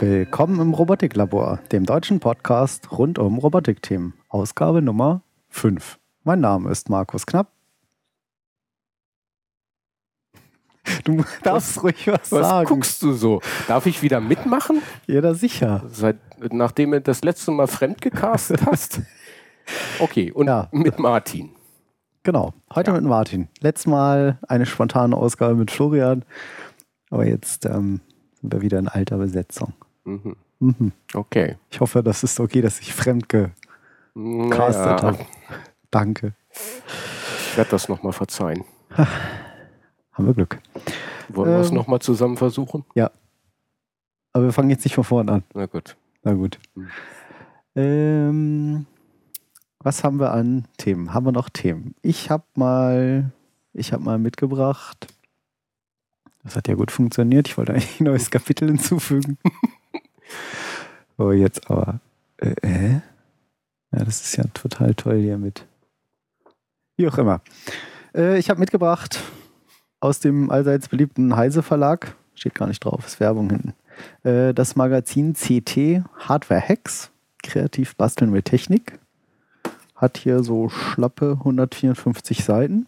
[0.00, 4.14] Willkommen im Robotiklabor, dem deutschen Podcast rund um Robotikthemen.
[4.28, 5.22] Ausgabe Nummer
[5.58, 5.98] 5.
[6.22, 7.52] Mein Name ist Markus Knapp.
[11.04, 12.64] Du darfst was, ruhig was, was sagen.
[12.64, 13.42] Was guckst du so?
[13.66, 14.80] Darf ich wieder mitmachen?
[15.06, 15.84] Jeder sicher.
[15.90, 16.16] Seit,
[16.52, 19.00] nachdem du das letzte Mal fremdgecastet hast?
[19.98, 20.68] Okay, und ja.
[20.72, 21.50] mit Martin.
[22.22, 22.94] Genau, heute ja.
[22.96, 23.48] mit Martin.
[23.60, 26.24] Letztes Mal eine spontane Ausgabe mit Florian,
[27.10, 28.00] aber jetzt ähm,
[28.40, 29.74] sind wir wieder in alter Besetzung.
[30.04, 30.36] Mhm.
[30.60, 30.92] Mhm.
[31.12, 31.58] Okay.
[31.70, 33.28] Ich hoffe, das ist okay, dass ich fremd
[34.18, 35.02] gecastet naja.
[35.02, 35.18] habe.
[35.90, 36.34] Danke.
[36.50, 38.64] Ich werde das nochmal verzeihen.
[40.12, 40.58] Haben wir Glück.
[41.28, 42.84] Wollen ähm, wir es nochmal zusammen versuchen?
[42.94, 43.10] Ja.
[44.32, 45.44] Aber wir fangen jetzt nicht von vorne an.
[45.54, 45.96] Na gut.
[46.22, 46.58] Na gut.
[46.74, 46.88] Mhm.
[47.76, 48.86] Ähm,
[49.78, 51.14] was haben wir an Themen?
[51.14, 51.94] Haben wir noch Themen?
[52.02, 53.30] Ich habe mal,
[53.72, 55.06] ich habe mal mitgebracht.
[56.42, 57.46] Das hat ja gut funktioniert.
[57.46, 59.38] Ich wollte eigentlich ein neues Kapitel hinzufügen.
[61.18, 62.00] oh, jetzt aber.
[62.38, 63.00] Äh, äh?
[63.92, 65.66] Ja, das ist ja total toll hier mit.
[66.96, 67.40] Wie auch immer.
[68.14, 69.20] Äh, ich habe mitgebracht
[70.00, 73.74] aus dem allseits beliebten Heise Verlag, steht gar nicht drauf, ist Werbung hinten,
[74.22, 77.10] äh, das Magazin CT Hardware Hacks,
[77.42, 78.98] kreativ basteln mit Technik.
[79.96, 82.86] Hat hier so schlappe 154 Seiten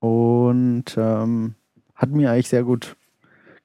[0.00, 1.54] und ähm,
[1.94, 2.96] hat mir eigentlich sehr gut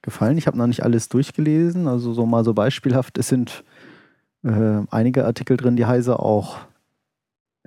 [0.02, 0.36] gefallen.
[0.36, 3.16] Ich habe noch nicht alles durchgelesen, also so mal so beispielhaft.
[3.16, 3.64] Es sind
[4.44, 6.58] äh, einige Artikel drin, die Heise auch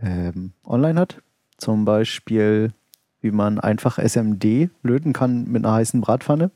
[0.02, 1.22] ähm, online hat.
[1.58, 2.72] Zum Beispiel,
[3.20, 6.52] wie man einfach SMD löten kann mit einer heißen Bratpfanne.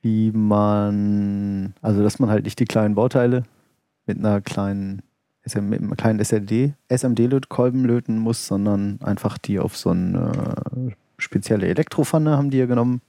[0.00, 3.42] Wie man, also dass man halt nicht die kleinen Bauteile
[4.06, 5.02] mit einer kleinen
[5.44, 10.54] SM, mit einem kleinen SMD, SMD-Lötkolben löten muss, sondern einfach die auf so eine
[11.18, 13.00] spezielle Elektropfanne haben die ja genommen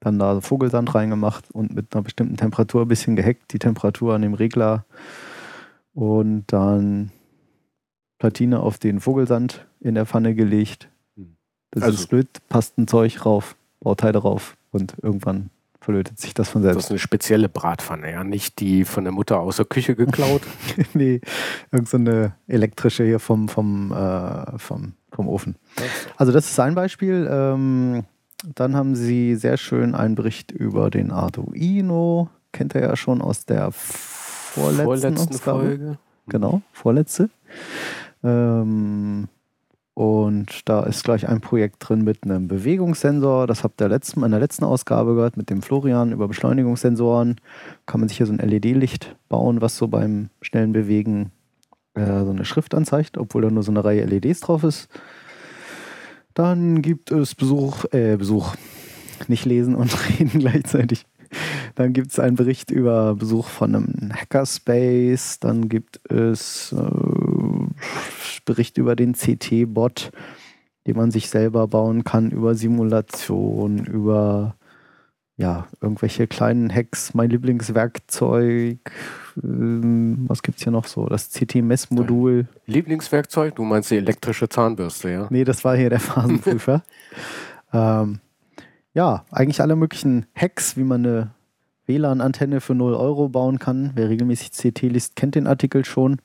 [0.00, 4.22] dann da Vogelsand reingemacht und mit einer bestimmten Temperatur ein bisschen gehackt, die Temperatur an
[4.22, 4.84] dem Regler
[5.92, 7.10] und dann
[8.18, 10.88] Platine auf den Vogelsand in der Pfanne gelegt.
[11.16, 11.36] Hm.
[11.70, 15.50] Das also, ist blöd, passt ein Zeug rauf, Bauteile rauf und irgendwann
[15.80, 16.76] verlötet sich das von selbst.
[16.76, 20.42] Das ist eine spezielle Bratpfanne, ja, nicht die von der Mutter aus der Küche geklaut.
[20.94, 21.20] nee,
[21.70, 25.56] irgendeine so elektrische hier vom, vom, äh, vom, vom Ofen.
[26.16, 27.26] Also das ist ein Beispiel.
[27.30, 28.04] Ähm,
[28.44, 32.28] dann haben sie sehr schön einen Bericht über den Arduino.
[32.52, 35.98] Kennt ihr ja schon aus der vorletzten, vorletzten Folge.
[36.28, 37.30] Genau, vorletzte.
[38.22, 39.28] Ähm,
[39.94, 43.48] und da ist gleich ein Projekt drin mit einem Bewegungssensor.
[43.48, 47.40] Das habt ihr letzten, in der letzten Ausgabe gehört mit dem Florian über Beschleunigungssensoren.
[47.86, 51.32] Kann man sich hier so ein LED-Licht bauen, was so beim schnellen Bewegen
[51.94, 54.88] äh, so eine Schrift anzeigt, obwohl da nur so eine Reihe LEDs drauf ist.
[56.38, 58.54] Dann gibt es Besuch, äh, Besuch,
[59.26, 61.04] nicht lesen und reden gleichzeitig.
[61.74, 65.40] Dann gibt es einen Bericht über Besuch von einem Hackerspace.
[65.40, 66.90] Dann gibt es äh,
[68.44, 70.12] Bericht über den CT-Bot,
[70.86, 74.54] den man sich selber bauen kann, über Simulation, über
[75.38, 78.78] ja, irgendwelche kleinen Hacks, mein Lieblingswerkzeug.
[79.40, 81.06] Ähm, was gibt es hier noch so?
[81.06, 82.48] Das CT-Messmodul.
[82.66, 83.54] Lieblingswerkzeug?
[83.54, 85.26] Du meinst die elektrische Zahnbürste, ja?
[85.30, 86.82] Nee, das war hier der Phasenprüfer.
[87.72, 88.18] ähm,
[88.94, 91.30] ja, eigentlich alle möglichen Hacks, wie man eine
[91.86, 93.92] WLAN-Antenne für 0 Euro bauen kann.
[93.94, 96.20] Wer regelmäßig CT liest, kennt den Artikel schon.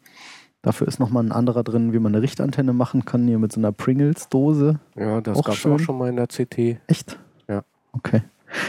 [0.64, 3.60] Dafür ist nochmal ein anderer drin, wie man eine Richtantenne machen kann, hier mit so
[3.60, 4.80] einer Pringles-Dose.
[4.96, 6.80] Ja, das gab es auch schon mal in der CT.
[6.88, 7.20] Echt?
[7.48, 7.64] Ja.
[7.92, 8.24] Okay.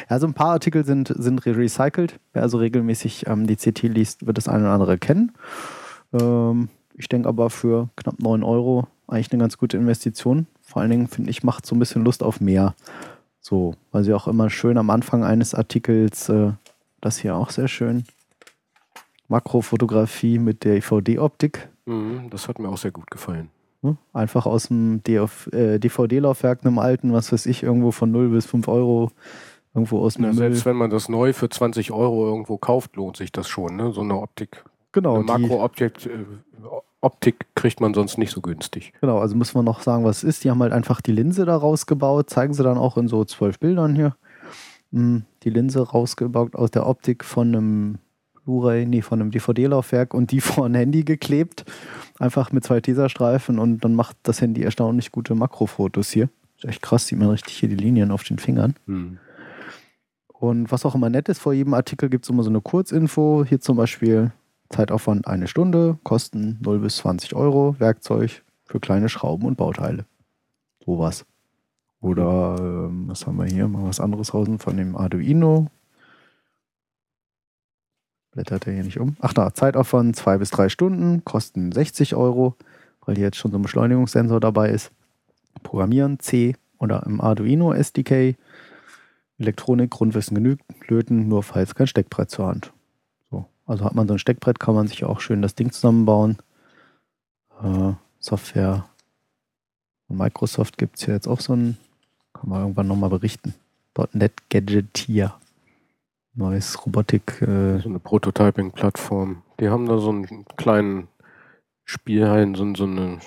[0.09, 2.19] Also ein paar Artikel sind, sind recycelt.
[2.33, 5.33] Wer also regelmäßig ähm, die CT liest, wird das eine oder andere kennen.
[6.13, 10.47] Ähm, ich denke aber für knapp 9 Euro eigentlich eine ganz gute Investition.
[10.63, 12.75] Vor allen Dingen, finde ich, macht so ein bisschen Lust auf mehr.
[13.41, 16.53] So, weil sie auch immer schön am Anfang eines Artikels, äh,
[17.01, 18.05] das hier auch sehr schön,
[19.29, 21.69] Makrofotografie mit der EVD-Optik.
[21.87, 23.51] Mhm, das hat mir auch sehr gut gefallen.
[24.15, 28.67] Einfach aus dem äh, DVD-Laufwerk, einem alten, was weiß ich, irgendwo von 0 bis 5
[28.69, 29.11] Euro
[29.75, 33.17] irgendwo aus dem Na, Selbst wenn man das neu für 20 Euro irgendwo kauft, lohnt
[33.17, 33.93] sich das schon, ne?
[33.93, 34.65] So eine Optik.
[34.93, 35.17] Genau.
[35.17, 36.25] Eine Makrooptik äh,
[37.05, 38.95] Optik kriegt man sonst nicht so günstig.
[39.01, 40.45] Genau, also muss man noch sagen, was es ist.
[40.45, 43.59] Die haben halt einfach die Linse da rausgebaut, zeigen sie dann auch in so zwölf
[43.59, 44.17] Bildern hier.
[44.91, 47.99] Hm, die Linse rausgebaut aus der Optik von einem
[48.45, 51.67] Blu-ray, nee, von einem DVD-Laufwerk und die vor ein Handy geklebt.
[52.19, 56.31] Einfach mit zwei Teserstreifen und dann macht das Handy erstaunlich gute Makrofotos hier.
[56.57, 58.77] Ist echt krass, sieht man richtig hier die Linien auf den Fingern.
[58.87, 59.19] Mhm.
[60.45, 63.47] Und was auch immer nett ist, vor jedem Artikel gibt es immer so eine Kurzinfo.
[63.49, 64.31] Hier zum Beispiel
[64.69, 70.05] Zeitaufwand eine Stunde, Kosten 0 bis 20 Euro, Werkzeug für kleine Schrauben und Bauteile.
[70.85, 71.25] Sowas.
[72.03, 73.67] Oder ähm, was haben wir hier?
[73.69, 75.69] Mal was anderes raus von dem Arduino.
[78.33, 79.17] Blättert er hier nicht um.
[79.21, 82.55] Ach da, Zeitaufwand zwei bis drei Stunden, Kosten 60 Euro,
[83.07, 84.93] weil hier jetzt schon so ein Beschleunigungssensor dabei ist.
[85.63, 88.37] Programmieren C oder im Arduino SDK.
[89.39, 92.73] Elektronik, Grundwissen genügt, löten, nur falls kein Steckbrett zur Hand.
[93.31, 96.39] So, also hat man so ein Steckbrett, kann man sich auch schön das Ding zusammenbauen.
[97.63, 98.89] Äh, Software
[100.07, 101.77] von Microsoft gibt es ja jetzt auch so ein,
[102.33, 103.55] kann man irgendwann nochmal berichten.
[104.13, 105.35] .NET Gadgetier.
[106.35, 107.43] Neues Robotik.
[107.43, 109.43] Äh so eine Prototyping-Plattform.
[109.61, 111.09] Die haben da so einen kleinen
[111.85, 113.19] Spielhallen, so, so eine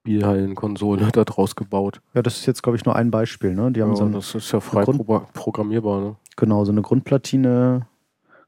[0.00, 2.00] Spielhallenkonsole da draus gebaut.
[2.14, 3.54] Ja, das ist jetzt, glaube ich, nur ein Beispiel.
[3.54, 3.70] Ne?
[3.72, 6.00] Die haben ja, so ein, das ist ja frei programmierbar.
[6.00, 6.16] Ne?
[6.36, 7.86] Genau, so eine Grundplatine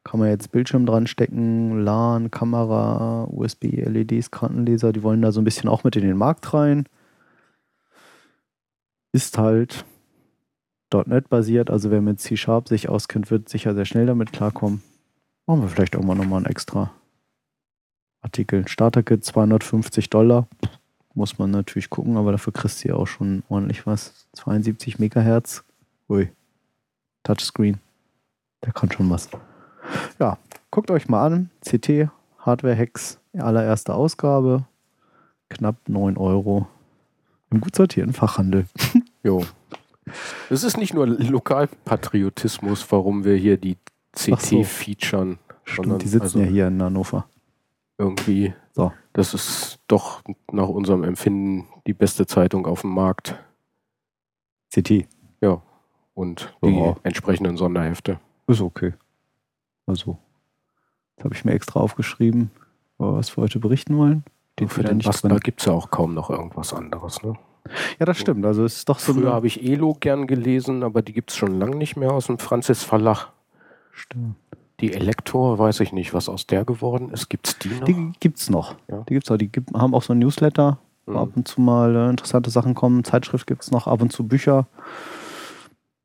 [0.05, 4.93] kann man jetzt Bildschirm dran stecken, LAN, Kamera, USB, LEDs, Kartenleser.
[4.93, 6.87] Die wollen da so ein bisschen auch mit in den Markt rein.
[9.13, 9.85] Ist halt
[11.07, 14.83] .NET basiert, also wer mit C-Sharp sich auskennt, wird sicher sehr schnell damit klarkommen.
[15.47, 16.93] Machen wir vielleicht irgendwann nochmal einen extra
[18.23, 18.67] Artikel.
[18.69, 20.49] Starter-Kit 250 Dollar.
[21.15, 24.27] Muss man natürlich gucken, aber dafür kriegst du ja auch schon ordentlich was.
[24.33, 25.63] 72 Megahertz.
[26.09, 26.31] Ui.
[27.23, 27.79] Touchscreen.
[28.65, 29.29] Der kann schon was.
[30.19, 30.39] Ja,
[30.71, 31.51] guckt euch mal an.
[31.61, 34.65] CT, Hardware Hacks, allererste Ausgabe.
[35.49, 36.67] Knapp 9 Euro.
[37.51, 38.67] Im gut sortierten Fachhandel.
[39.23, 39.45] jo.
[40.49, 43.77] Es ist nicht nur Lokalpatriotismus, warum wir hier die
[44.13, 44.65] CT so.
[44.65, 45.39] featuren.
[45.65, 47.27] Stimmt, die sitzen also ja hier in Hannover.
[47.99, 48.93] Irgendwie, so.
[49.13, 53.37] das ist doch nach unserem Empfinden die beste Zeitung auf dem Markt.
[54.75, 55.07] CT.
[55.41, 55.63] Ja.
[56.15, 56.97] Und die oh.
[57.03, 58.19] entsprechenden Sonderhefte.
[58.47, 58.95] Ist okay.
[59.87, 60.19] Also,
[61.17, 62.51] das habe ich mir extra aufgeschrieben,
[62.99, 64.25] was wir heute berichten wollen.
[64.59, 67.35] Den für den Bastler gibt es ja auch kaum noch irgendwas anderes, ne?
[67.99, 68.45] Ja, das stimmt.
[68.45, 69.15] Also es ist doch so.
[69.15, 72.27] Früher habe ich Elo gern gelesen, aber die gibt es schon lange nicht mehr aus
[72.27, 73.29] dem Franzis Verlag.
[73.93, 74.37] Stimmt.
[74.83, 77.31] Die Elektor, weiß ich nicht, was aus der geworden ist.
[77.31, 77.85] Gibt es die noch?
[77.85, 78.75] Die gibt es noch.
[78.89, 79.05] Ja.
[79.09, 79.39] Die gibt's noch.
[79.39, 81.19] Die gibt, haben auch so ein Newsletter, wo mhm.
[81.19, 83.05] ab und zu mal äh, interessante Sachen kommen.
[83.05, 84.67] Zeitschrift gibt es noch, ab und zu Bücher.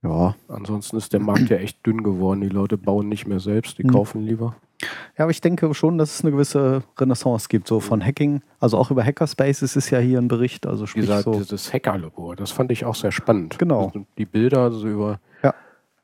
[0.03, 0.35] Ja.
[0.47, 2.41] Ansonsten ist der Markt ja echt dünn geworden.
[2.41, 3.91] Die Leute bauen nicht mehr selbst, die mhm.
[3.91, 4.55] kaufen lieber.
[5.17, 8.41] Ja, aber ich denke schon, dass es eine gewisse Renaissance gibt, so von Hacking.
[8.59, 10.67] Also auch über Hackerspaces ist ja hier ein Bericht.
[10.67, 13.57] Also sprich Dieser, so dieses Hackerlabor, das fand ich auch sehr spannend.
[13.57, 13.87] Genau.
[13.87, 15.55] Also die Bilder also über, ja.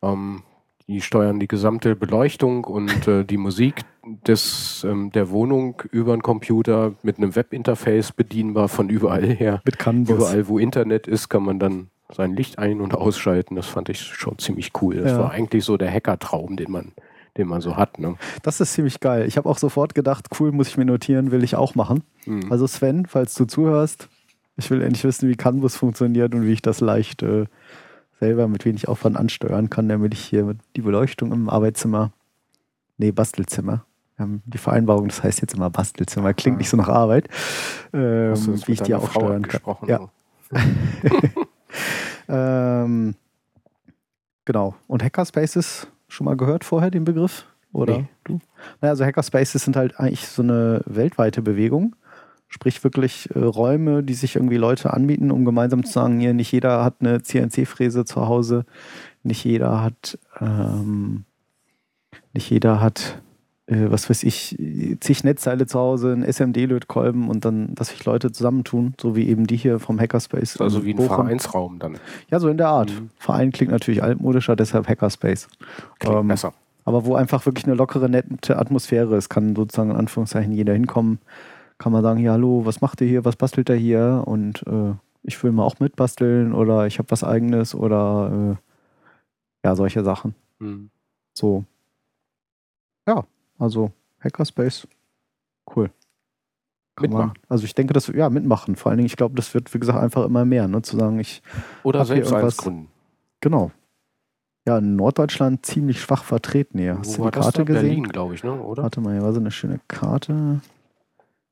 [0.02, 0.42] ähm,
[0.88, 3.82] die steuern die gesamte Beleuchtung und äh, die Musik
[4.28, 9.62] des, ähm, der Wohnung über einen Computer mit einem Webinterface bedienbar von überall her.
[9.66, 10.16] Mit Canvas.
[10.16, 13.56] Überall, wo Internet ist, kann man dann sein Licht ein- und ausschalten.
[13.56, 14.98] Das fand ich schon ziemlich cool.
[14.98, 15.20] Das ja.
[15.20, 16.92] war eigentlich so der Hackertraum, den man
[17.38, 17.98] den man so hat.
[17.98, 18.16] Ne?
[18.44, 19.28] Das ist ziemlich geil.
[19.28, 22.04] Ich habe auch sofort gedacht, cool, muss ich mir notieren, will ich auch machen.
[22.28, 22.52] Mhm.
[22.52, 24.08] Also Sven, falls du zuhörst,
[24.56, 27.46] ich will endlich wissen, wie Canvas funktioniert und wie ich das leicht äh,
[28.24, 32.12] selber mit wenig Aufwand ansteuern kann, damit ich hier die Beleuchtung im Arbeitszimmer,
[32.98, 33.86] nee, Bastelzimmer,
[34.16, 36.60] wir haben die Vereinbarung, das heißt jetzt immer Bastelzimmer, klingt ah.
[36.60, 37.28] nicht so nach Arbeit,
[37.94, 39.62] ähm, wie ich die auch steuern kann.
[39.88, 40.10] Ja.
[42.84, 43.16] ähm,
[44.46, 44.76] genau.
[44.88, 47.48] Und Hackerspaces Schon mal gehört vorher den Begriff?
[47.72, 48.08] Oder nee.
[48.26, 48.40] du?
[48.80, 51.96] Naja, also Hackerspaces sind halt eigentlich so eine weltweite Bewegung.
[52.54, 56.52] Sprich wirklich äh, Räume, die sich irgendwie Leute anbieten, um gemeinsam zu sagen, hier nicht
[56.52, 58.66] jeder hat eine CNC-Fräse zu Hause,
[59.24, 61.26] nicht jeder hat, ähm,
[62.32, 63.24] nicht jeder hat
[63.66, 64.56] äh, was weiß ich,
[65.00, 69.48] zig Netzteile zu Hause, ein SMD-Lötkolben und dann, dass sich Leute zusammentun, so wie eben
[69.48, 70.62] die hier vom Hackerspace.
[70.62, 71.26] Also wie ein Bochum.
[71.26, 71.98] Vereinsraum dann.
[72.30, 72.92] Ja, so in der Art.
[72.92, 73.10] Mhm.
[73.18, 75.48] Verein klingt natürlich altmodischer, deshalb Hackerspace.
[75.98, 76.54] Klingt ähm, besser.
[76.86, 81.18] Aber wo einfach wirklich eine lockere, nette Atmosphäre ist, kann sozusagen in Anführungszeichen jeder hinkommen,
[81.84, 84.94] kann man sagen, ja, hallo, was macht ihr hier, was bastelt ihr hier und äh,
[85.24, 90.34] ich will mal auch mitbasteln oder ich habe was eigenes oder äh, ja, solche Sachen.
[90.60, 90.90] Mhm.
[91.34, 91.66] So.
[93.06, 93.26] Ja,
[93.60, 94.88] also Hackerspace,
[95.76, 95.90] cool.
[96.96, 97.28] Kann mitmachen.
[97.28, 98.78] Man, also ich denke, das ja mitmachen.
[98.78, 100.82] Vor allen Dingen, ich glaube, das wird wie gesagt einfach immer mehr, ne?
[100.84, 101.42] Zu sagen, ich
[101.84, 102.88] oder selbst eins gründen.
[103.42, 103.72] Genau.
[104.66, 106.98] Ja, in Norddeutschland ziemlich schwach vertreten hier.
[106.98, 107.82] Hast Wo du die Karte gesehen?
[107.82, 108.54] Berlin, glaube ich, ne?
[108.54, 108.84] Oder?
[108.84, 110.62] Warte mal, hier war so eine schöne Karte.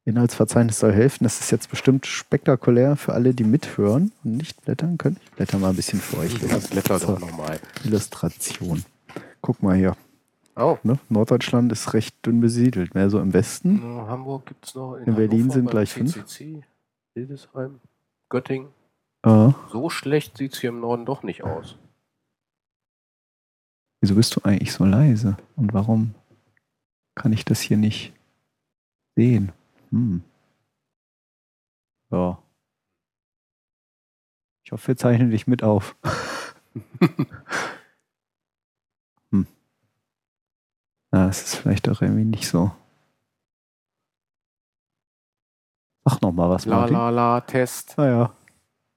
[0.05, 1.24] Inhaltsverzeichnis soll helfen.
[1.24, 5.17] Das ist jetzt bestimmt spektakulär für alle, die mithören und nicht blättern können.
[5.24, 6.34] Ich blätter mal ein bisschen für euch.
[6.41, 7.60] Ja, blätter doch nochmal.
[7.84, 8.84] Illustration.
[9.41, 9.96] Guck mal hier.
[10.55, 10.77] Oh.
[10.84, 11.00] Ne?
[11.10, 12.96] Norddeutschland ist recht dünn besiedelt.
[12.96, 13.81] Mehr so im Westen.
[13.81, 14.96] In Hamburg gibt es noch.
[14.96, 16.13] In Berlin Hannover sind gleich fünf.
[16.13, 16.63] CCC,
[17.13, 17.79] Hildesheim,
[18.29, 18.70] Göttingen.
[19.24, 21.77] Ah, So schlecht sieht es hier im Norden doch nicht aus.
[24.01, 25.38] wieso bist du eigentlich so leise?
[25.55, 26.15] Und warum
[27.13, 28.13] kann ich das hier nicht
[29.15, 29.51] sehen?
[29.92, 30.24] Hm.
[32.12, 32.42] Ja.
[34.64, 35.96] Ich hoffe, wir zeichnen dich mit auf.
[39.32, 39.48] hm.
[41.12, 42.72] Na, es ist vielleicht auch irgendwie nicht so.
[46.06, 46.96] Sag noch mal was, La Martin.
[46.96, 47.98] la la, Test.
[47.98, 48.34] Naja,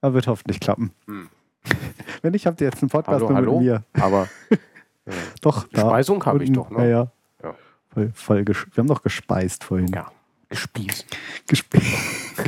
[0.01, 0.93] da wird hoffentlich klappen.
[1.07, 1.29] Hm.
[2.23, 3.59] Wenn nicht, habt ihr jetzt einen Podcast Hallo, nur hallo?
[3.59, 3.85] mit mir.
[4.01, 5.81] Aber äh, Doch, da.
[5.83, 6.89] Speisung habe ich doch, ne?
[6.89, 7.13] Ja, ja.
[7.43, 7.55] Ja.
[7.89, 9.89] Voll, voll wir haben doch gespeist vorhin.
[9.89, 10.11] Ja,
[10.55, 11.07] gespießt.
[11.49, 11.77] Gesp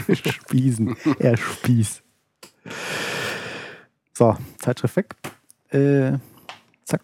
[0.06, 0.96] Gespiesen.
[1.18, 2.02] er spieß.
[4.12, 5.16] So, Zeitschrift weg.
[5.70, 6.18] Äh,
[6.84, 7.02] zack.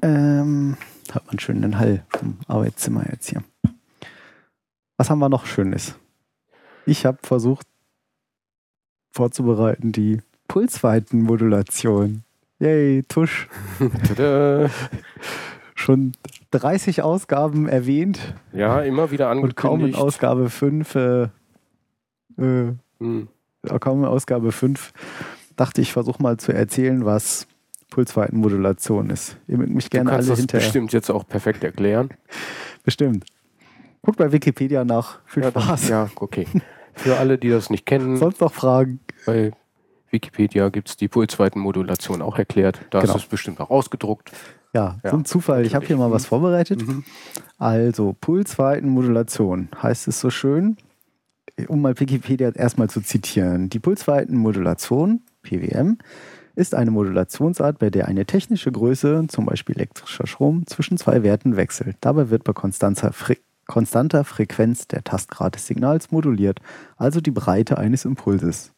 [0.00, 0.76] Ähm,
[1.12, 3.42] hat man schön den Hall vom Arbeitszimmer jetzt hier.
[4.96, 5.96] Was haben wir noch Schönes?
[6.86, 7.66] Ich habe versucht
[9.10, 12.22] vorzubereiten die Pulsweitenmodulation.
[12.60, 13.48] Yay, Tusch.
[14.08, 14.70] Tada.
[15.74, 16.12] Schon
[16.58, 19.98] 30 Ausgaben erwähnt Ja, immer wieder und kaum in angekündigt.
[20.02, 21.22] Ausgabe 5 äh,
[22.38, 23.28] äh, Hm.
[23.80, 24.92] kaum in Ausgabe 5
[25.56, 27.46] dachte ich, versuche mal zu erzählen, was
[27.90, 29.36] Pulsweitenmodulation ist.
[29.48, 30.66] Ihr mögt mich Du gerne kannst alle das hinterher.
[30.66, 32.08] bestimmt jetzt auch perfekt erklären.
[32.84, 33.24] Bestimmt.
[34.02, 35.18] Guckt bei Wikipedia nach.
[35.26, 35.88] Viel Ja, Spaß.
[35.88, 36.46] Ja, okay.
[36.94, 39.00] Für alle, die das nicht kennen, Sonst noch Fragen?
[39.26, 39.52] bei
[40.10, 42.80] Wikipedia gibt es die Pulsweitenmodulation auch erklärt.
[42.90, 43.14] Da Genau.
[43.14, 44.30] ist es bestimmt auch ausgedruckt.
[44.74, 45.66] Ja, Ja, so ein Zufall.
[45.66, 46.86] Ich habe hier mal was vorbereitet.
[46.86, 47.04] Mhm.
[47.58, 50.76] Also, Pulsweitenmodulation heißt es so schön,
[51.68, 53.68] um mal Wikipedia erstmal zu zitieren.
[53.68, 55.98] Die Pulsweitenmodulation, PWM,
[56.54, 61.56] ist eine Modulationsart, bei der eine technische Größe, zum Beispiel elektrischer Strom, zwischen zwei Werten
[61.56, 61.96] wechselt.
[62.00, 63.36] Dabei wird bei konstanter, Fre
[63.66, 66.60] konstanter Frequenz der Tastgrad des Signals moduliert,
[66.96, 68.72] also die Breite eines Impulses.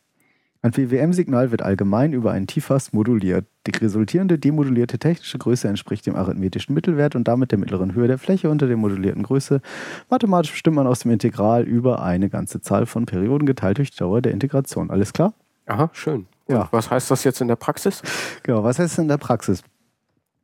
[0.65, 3.45] Ein PWM-Signal wird allgemein über einen Tiefpass moduliert.
[3.67, 8.17] Die resultierende demodulierte technische Größe entspricht dem arithmetischen Mittelwert und damit der mittleren Höhe der
[8.17, 9.61] Fläche unter der modulierten Größe.
[10.09, 13.99] Mathematisch bestimmt man aus dem Integral über eine ganze Zahl von Perioden geteilt durch die
[13.99, 14.91] Dauer der Integration.
[14.91, 15.35] Alles klar?
[15.67, 16.27] Aha, schön.
[16.49, 16.67] Ja.
[16.71, 18.01] Was heißt das jetzt in der Praxis?
[18.43, 19.63] Genau, was heißt denn in der Praxis?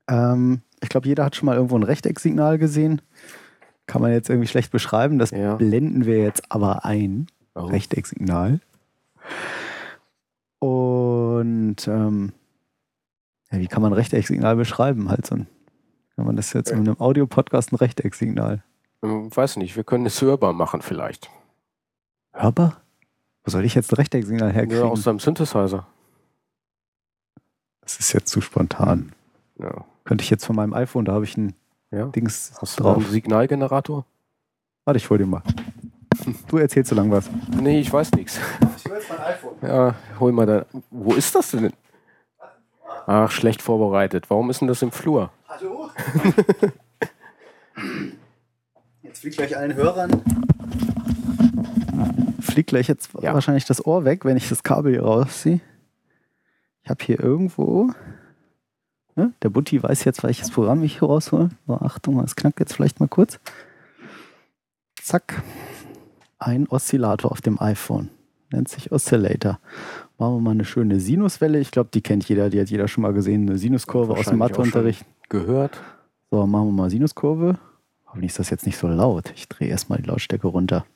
[0.07, 3.01] Ähm, ich glaube, jeder hat schon mal irgendwo ein Rechtecksignal gesehen.
[3.87, 5.19] Kann man jetzt irgendwie schlecht beschreiben.
[5.19, 5.55] Das Ja.
[5.55, 7.27] blenden wir jetzt aber ein.
[7.55, 7.61] Oh.
[7.61, 8.61] Rechtecksignal.
[10.61, 12.33] Und ähm,
[13.51, 15.09] ja, wie kann man ein Rechtecksignal beschreiben?
[15.09, 15.47] Halt so ein,
[16.15, 18.63] kann man das jetzt in einem Audiopodcast ein Rechtecksignal?
[19.03, 21.31] Ähm, weiß nicht, wir können es hörbar machen vielleicht.
[22.33, 22.81] Hörbar?
[23.43, 24.83] Wo soll ich jetzt ein Rechtecksignal Ja, herkriegen?
[24.85, 25.87] aus deinem Synthesizer.
[27.81, 29.13] das ist jetzt zu spontan.
[29.59, 29.85] Ja.
[30.05, 31.55] Könnte ich jetzt von meinem iPhone, da habe ich ein
[31.91, 32.07] ja.
[32.07, 32.99] Dings Hast du drauf.
[32.99, 34.05] einen Signalgenerator?
[34.85, 35.43] Warte, ich hol den mal.
[36.49, 37.31] Du erzählst so lang was.
[37.61, 38.39] Nee, ich weiß nichts.
[38.77, 39.55] Ich hol jetzt mein iPhone.
[39.63, 40.67] Ja, hol mal da.
[40.91, 41.73] Wo ist das denn?
[43.07, 44.29] Ach, schlecht vorbereitet.
[44.31, 45.31] Warum ist denn das im Flur?
[45.49, 45.91] Hallo?
[49.03, 50.23] Jetzt fliegt gleich allen Hörern.
[52.41, 53.35] Fliegt gleich jetzt Ja.
[53.35, 55.61] wahrscheinlich das Ohr weg, wenn ich das Kabel hier rausziehe.
[56.83, 57.91] Ich habe hier irgendwo.
[59.17, 59.33] Ne?
[59.43, 61.51] Der Butti weiß jetzt, welches Programm ich hier raushole.
[61.67, 63.39] So, Achtung, es knackt jetzt vielleicht mal kurz.
[65.03, 65.43] Zack.
[66.41, 68.09] Ein Oszillator auf dem iPhone.
[68.51, 69.61] Nennt sich Oscillator.
[70.19, 71.61] Machen wir mal eine schöne Sinuswelle.
[71.61, 73.49] Ich glaube, die kennt jeder, die hat jeder schon mal gesehen.
[73.49, 74.39] Eine Sinuskurve aus dem.
[74.39, 75.05] Matheunterricht.
[75.29, 75.79] Gehört?
[76.31, 77.59] So, machen wir mal Sinuskurve.
[78.07, 79.33] Hoffentlich ist das jetzt nicht so laut.
[79.37, 80.87] Ich drehe erstmal die Lautstärke runter.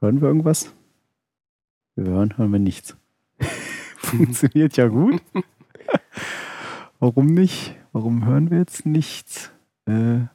[0.00, 0.74] Hören wir irgendwas?
[1.94, 2.96] Wir hören, hören wir nichts.
[3.96, 5.22] Funktioniert ja gut.
[6.98, 7.76] warum nicht?
[7.92, 9.52] Warum hören wir jetzt nichts?
[9.86, 10.26] Äh,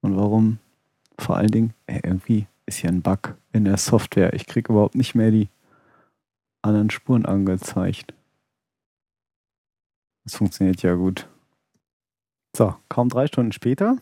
[0.00, 0.58] und warum
[1.22, 4.32] vor allen Dingen, äh, irgendwie ist hier ein Bug in der Software.
[4.34, 5.48] Ich kriege überhaupt nicht mehr die
[6.62, 8.14] anderen Spuren angezeigt.
[10.24, 11.28] Das funktioniert ja gut.
[12.56, 13.96] So, kaum drei Stunden später.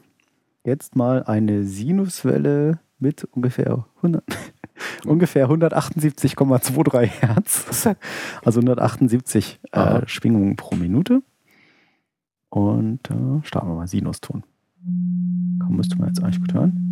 [0.65, 4.23] Jetzt mal eine Sinuswelle mit ungefähr 100,
[5.07, 7.89] ungefähr 178,23 Hertz.
[8.45, 9.99] Also 178 Aha.
[10.00, 11.23] äh, Schwingungen pro Minute.
[12.50, 14.43] Und äh, starten wir mal Sinuston.
[15.61, 16.89] Kaum müsste man jetzt eigentlich gut hören.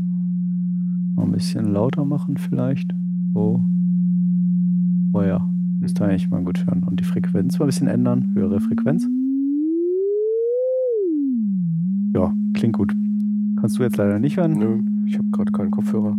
[1.18, 2.94] Mal ein bisschen lauter machen vielleicht.
[3.34, 3.64] So.
[5.12, 6.84] Oh ja, müsste eigentlich mal gut hören.
[6.84, 8.30] Und die Frequenz mal ein bisschen ändern.
[8.34, 9.08] Höhere Frequenz.
[12.14, 12.94] Ja, klingt gut.
[13.58, 14.52] Kannst du jetzt leider nicht hören.
[14.52, 16.16] Nö, ich habe gerade keinen Kopfhörer.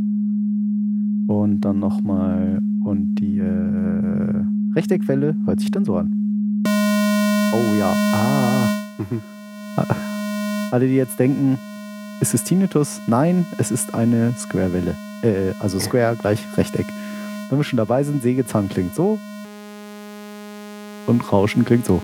[1.27, 2.62] Und dann nochmal.
[2.84, 4.44] Und die äh,
[4.75, 6.12] Rechteckwelle hört sich dann so an.
[7.53, 7.94] Oh ja.
[8.13, 8.70] Ah.
[10.74, 11.58] alle, die jetzt denken,
[12.22, 13.00] ist es Tinnitus?
[13.08, 14.96] Nein, es ist eine Square-Welle.
[15.24, 16.86] Äh, also Square gleich Rechteck.
[17.50, 19.20] Wenn wir schon dabei sind, Sägezahn klingt so
[21.08, 22.02] und Rauschen klingt so.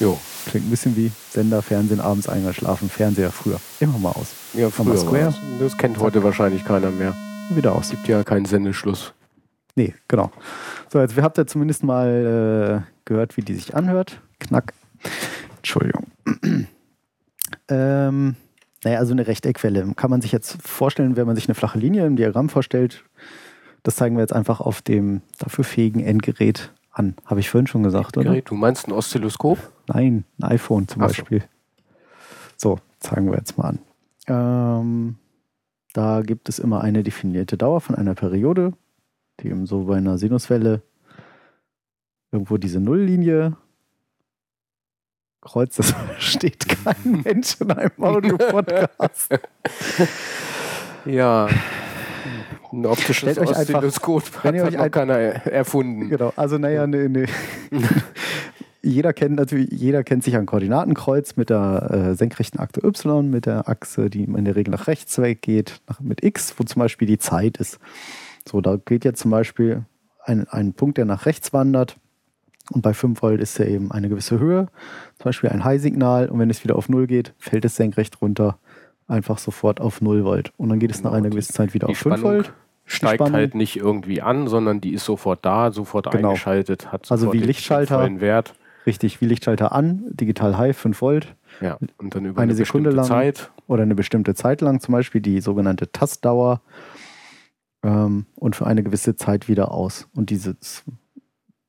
[0.00, 0.18] Jo.
[0.46, 3.58] Klingt ein bisschen wie Sender, Fernsehen, abends eingeschlafen, Fernseher früher.
[3.80, 4.28] Immer mal aus.
[4.52, 5.26] Ja, früher Square.
[5.26, 5.36] war's.
[5.58, 7.14] Das kennt heute wahrscheinlich keiner mehr.
[7.50, 7.90] Wieder aus.
[7.90, 9.12] Gibt ja keinen Sendeschluss.
[9.74, 10.30] Nee, genau.
[10.92, 14.20] So, jetzt habt ihr zumindest mal äh, gehört, wie die sich anhört.
[14.38, 14.72] Knack.
[15.56, 16.03] Entschuldigung.
[17.68, 18.36] Ähm,
[18.84, 19.92] naja, also eine Rechteckwelle.
[19.96, 23.04] Kann man sich jetzt vorstellen, wenn man sich eine flache Linie im Diagramm vorstellt.
[23.82, 27.14] Das zeigen wir jetzt einfach auf dem dafür fähigen Endgerät an.
[27.24, 28.30] Habe ich vorhin schon gesagt, oder?
[28.30, 29.58] Gerät, du meinst ein Oszilloskop?
[29.88, 31.22] Nein, ein iPhone zum Ach so.
[31.22, 31.44] Beispiel.
[32.56, 33.78] So, zeigen wir jetzt mal an.
[34.26, 35.16] Ähm,
[35.92, 38.72] da gibt es immer eine definierte Dauer von einer Periode,
[39.40, 40.82] die eben so bei einer Sinuswelle
[42.32, 43.56] irgendwo diese Nulllinie
[45.44, 45.78] kreuzt.
[45.78, 49.28] Das versteht kein Mensch in einem Audio-Podcast.
[51.06, 51.48] Ja.
[52.72, 56.08] Ein optisches Oszilloskop hat euch noch ein- keiner er- erfunden.
[56.08, 57.26] Genau, also naja, ne, ne.
[58.82, 63.46] jeder kennt natürlich, jeder kennt sich ein Koordinatenkreuz mit der äh, senkrechten Achse Y, mit
[63.46, 67.06] der Achse, die in der Regel nach rechts weggeht, nach, mit X, wo zum Beispiel
[67.06, 67.78] die Zeit ist.
[68.48, 69.84] So, da geht jetzt zum Beispiel
[70.24, 71.96] ein, ein Punkt, der nach rechts wandert.
[72.70, 74.68] Und bei 5 Volt ist ja eben eine gewisse Höhe,
[75.18, 76.28] zum Beispiel ein High-Signal.
[76.30, 78.58] Und wenn es wieder auf 0 geht, fällt es senkrecht runter,
[79.06, 80.52] einfach sofort auf 0 Volt.
[80.56, 82.36] Und dann geht es nach Genau, einer die- gewissen Zeit wieder die auf 5 Spannung
[82.38, 82.52] Volt.
[82.86, 83.34] Steigt Spannung.
[83.34, 86.28] halt nicht irgendwie an, sondern die ist sofort da, sofort Genau.
[86.30, 87.98] eingeschaltet, hat Also sofort wie den Lichtschalter.
[87.98, 88.54] vollen Wert.
[88.86, 91.34] Richtig, wie Lichtschalter an, digital High, 5 Volt.
[91.62, 91.78] Ja.
[91.98, 93.22] Und dann über Eine eine, Sekunde bestimmte lang.
[93.22, 93.50] Zeit.
[93.66, 96.60] oder eine bestimmte Zeit lang, zum Beispiel die sogenannte Tastdauer,
[97.82, 100.08] ähm, und für eine gewisse Zeit wieder aus.
[100.14, 100.56] Und diese,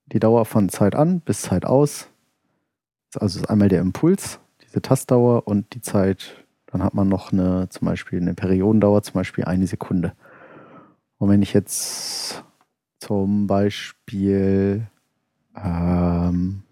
[0.08, 2.10] die Dauer von Zeit an bis Zeit aus,
[3.20, 7.70] also ist einmal der Impuls, diese Tastdauer und die Zeit, dann hat man noch eine,
[7.70, 10.14] zum Beispiel eine Periodendauer, zum Beispiel eine Sekunde.
[11.18, 12.44] Und wenn ich jetzt
[13.00, 14.88] zum Beispiel,
[15.56, 16.64] ähm,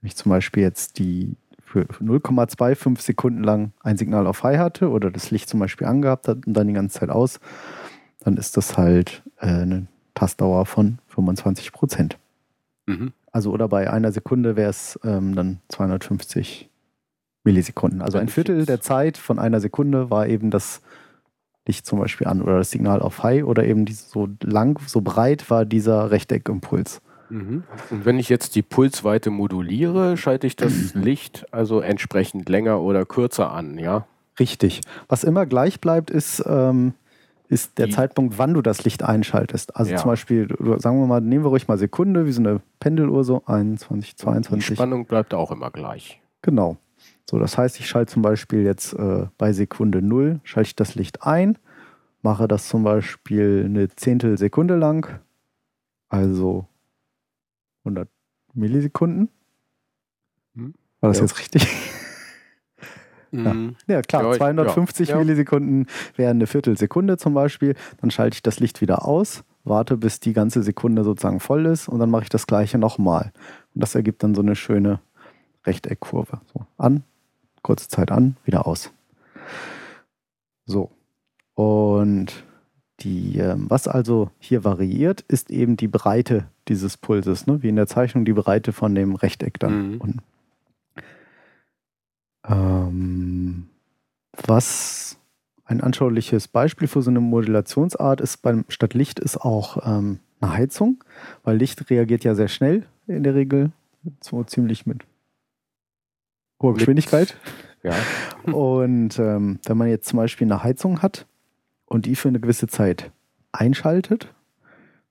[0.00, 4.90] wenn ich zum Beispiel jetzt die für 0,25 Sekunden lang ein Signal auf High hatte
[4.90, 7.40] oder das Licht zum Beispiel angehabt hat und dann die ganze Zeit aus,
[8.20, 12.18] dann ist das halt äh, eine Tastdauer von 25 Prozent.
[12.86, 13.12] Mhm.
[13.32, 16.70] Also oder bei einer Sekunde wäre es ähm, dann 250
[17.44, 18.02] Millisekunden.
[18.02, 20.80] Also ein Viertel der Zeit von einer Sekunde war eben das
[21.66, 25.50] Licht zum Beispiel an oder das Signal auf High oder eben so lang, so breit
[25.50, 27.00] war dieser Rechteckimpuls.
[27.28, 27.64] Mhm.
[27.90, 33.04] Und wenn ich jetzt die Pulsweite moduliere, schalte ich das Licht also entsprechend länger oder
[33.04, 34.06] kürzer an, ja?
[34.38, 34.82] Richtig.
[35.08, 36.94] Was immer gleich bleibt, ist, ähm,
[37.48, 39.76] ist der Die- Zeitpunkt, wann du das Licht einschaltest.
[39.76, 39.98] Also Ja.
[39.98, 43.42] zum Beispiel, sagen wir mal, nehmen wir ruhig mal Sekunde, wie so eine Pendeluhr, so
[43.46, 44.76] 21, Die 22.
[44.76, 46.20] Spannung bleibt auch immer gleich.
[46.42, 46.76] Genau.
[47.28, 50.94] So, das heißt, ich schalte zum Beispiel jetzt äh, bei Sekunde 0, schalte ich das
[50.94, 51.58] Licht ein,
[52.22, 55.20] mache das zum Beispiel eine Zehntelsekunde lang,
[56.08, 56.66] also
[57.84, 58.08] 100
[58.54, 59.28] Millisekunden.
[60.54, 60.74] Hm.
[61.00, 61.24] War das Ja.
[61.24, 61.66] jetzt richtig?
[63.44, 63.76] Mhm.
[63.86, 65.18] Ja, klar, Ja, ich- 250 ja, ja.
[65.24, 67.74] Millisekunden wären eine Viertelsekunde zum Beispiel.
[68.00, 71.88] Dann schalte ich das Licht wieder aus, warte, bis die ganze Sekunde sozusagen voll ist
[71.88, 73.32] und dann mache ich das gleiche nochmal.
[73.74, 75.00] Und das ergibt dann so eine schöne
[75.66, 76.40] Rechteckkurve.
[76.54, 77.02] So, an,
[77.62, 78.92] kurze Zeit an, wieder aus.
[80.64, 80.90] So.
[81.54, 82.44] Und
[83.00, 87.62] die, ähm, was also hier variiert, ist eben die Breite dieses Pulses, ne?
[87.62, 90.00] wie in der Zeichnung die Breite von dem Rechteck dann Mhm.
[90.00, 90.18] unten.
[92.48, 93.68] Ähm,
[94.46, 95.18] was
[95.64, 100.52] ein anschauliches Beispiel für so eine Modulationsart ist beim statt Licht ist auch ähm, eine
[100.52, 101.02] Heizung,
[101.42, 103.72] weil Licht reagiert ja sehr schnell in der Regel,
[104.20, 105.04] so ziemlich mit
[106.62, 107.36] hoher Geschwindigkeit.
[107.82, 107.94] Ja.
[108.52, 111.26] Und ähm, wenn man jetzt zum Beispiel eine Heizung hat
[111.86, 113.10] und die für eine gewisse Zeit
[113.52, 114.34] einschaltet,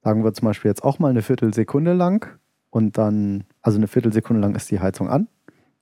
[0.03, 2.37] sagen wir zum Beispiel jetzt auch mal eine Viertelsekunde lang
[2.69, 5.27] und dann, also eine Viertelsekunde lang ist die Heizung an,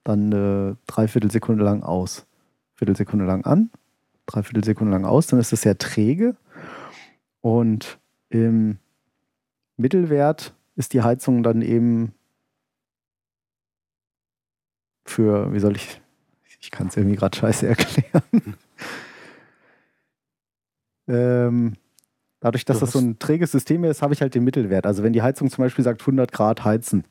[0.03, 2.25] dann eine Dreiviertelsekunde lang aus.
[2.75, 3.69] Viertelsekunde lang an,
[4.25, 6.35] Dreiviertelsekunde lang aus, dann ist das sehr träge
[7.41, 8.79] und im
[9.77, 12.13] Mittelwert ist die Heizung dann eben
[15.05, 16.01] für, wie soll ich,
[16.59, 18.55] ich kann es irgendwie gerade scheiße erklären.
[21.07, 21.73] ähm,
[22.39, 24.85] dadurch, dass das so ein träges System ist, habe ich halt den Mittelwert.
[24.85, 27.05] Also wenn die Heizung zum Beispiel sagt 100 Grad heizen,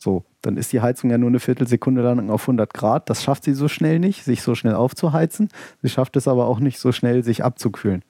[0.00, 3.10] so, dann ist die Heizung ja nur eine Viertelsekunde lang auf 100 Grad.
[3.10, 5.50] Das schafft sie so schnell nicht, sich so schnell aufzuheizen.
[5.82, 8.02] Sie schafft es aber auch nicht so schnell, sich abzukühlen.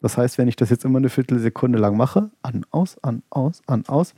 [0.00, 3.60] Das heißt, wenn ich das jetzt immer eine Viertelsekunde lang mache, an, aus, an, aus,
[3.66, 4.14] an, aus,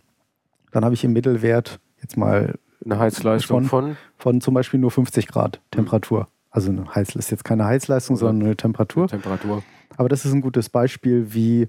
[0.70, 3.96] dann habe ich im Mittelwert jetzt mal Eine Heizleistung von?
[4.16, 6.20] Von, zum Beispiel nur 50 Grad Temperatur.
[6.20, 6.26] Mhm.
[6.50, 9.08] Also eine Heiz ist jetzt keine Heizleistung, sondern eine Temperatur.
[9.08, 9.64] Temperatur.
[9.96, 11.68] Aber das ist ein gutes Beispiel, wie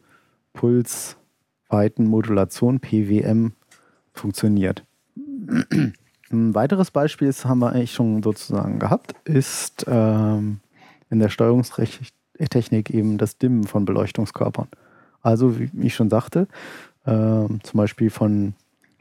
[0.53, 3.53] Pulsweitenmodulation, PWM,
[4.13, 4.86] funktioniert.
[6.29, 10.59] Ein weiteres Beispiel, das haben wir eigentlich schon sozusagen gehabt, ist ähm,
[11.09, 14.67] in der Steuerungstechnik eben das Dimmen von Beleuchtungskörpern.
[15.21, 16.47] Also, wie ich schon sagte,
[17.05, 18.53] äh, zum Beispiel von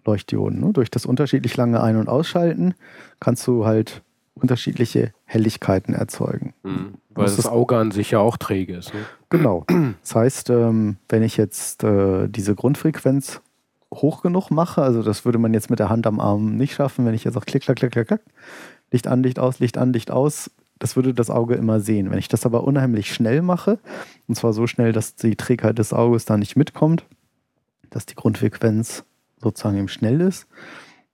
[0.04, 0.60] Leuchtdioden.
[0.60, 0.72] Ne?
[0.72, 2.74] Durch das unterschiedlich lange Ein- und Ausschalten
[3.20, 4.02] kannst du halt
[4.34, 6.52] unterschiedliche Helligkeiten erzeugen.
[6.62, 8.94] Mhm, weil das, das, Auge an sich ja auch träge ist.
[8.94, 9.00] Ne?
[9.30, 9.64] Genau.
[10.02, 13.40] Das heißt, ähm, wenn ich jetzt äh, diese Grundfrequenz
[13.92, 17.06] hoch genug mache, also das würde man jetzt mit der Hand am Arm nicht schaffen,
[17.06, 18.20] wenn ich jetzt auch klick, klick, klick, klick, klick,
[18.90, 22.10] Licht an, Licht aus, Licht an, Licht aus, das würde das Auge immer sehen.
[22.10, 23.78] Wenn ich das aber unheimlich schnell mache,
[24.28, 27.04] und zwar so schnell, dass die Trägheit des Auges da nicht mitkommt,
[27.90, 29.04] dass die Grundfrequenz
[29.40, 30.46] sozusagen eben schnell ist,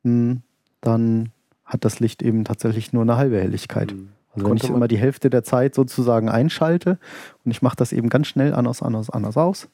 [0.05, 0.43] hm,
[0.81, 1.31] dann
[1.65, 3.93] hat das Licht eben tatsächlich nur eine halbe Helligkeit.
[3.93, 4.09] Mhm.
[4.35, 6.99] Also wenn ich immer die Hälfte der Zeit sozusagen einschalte
[7.45, 9.69] und ich mache das eben ganz schnell an, aus, an, aus, an, aus, aus,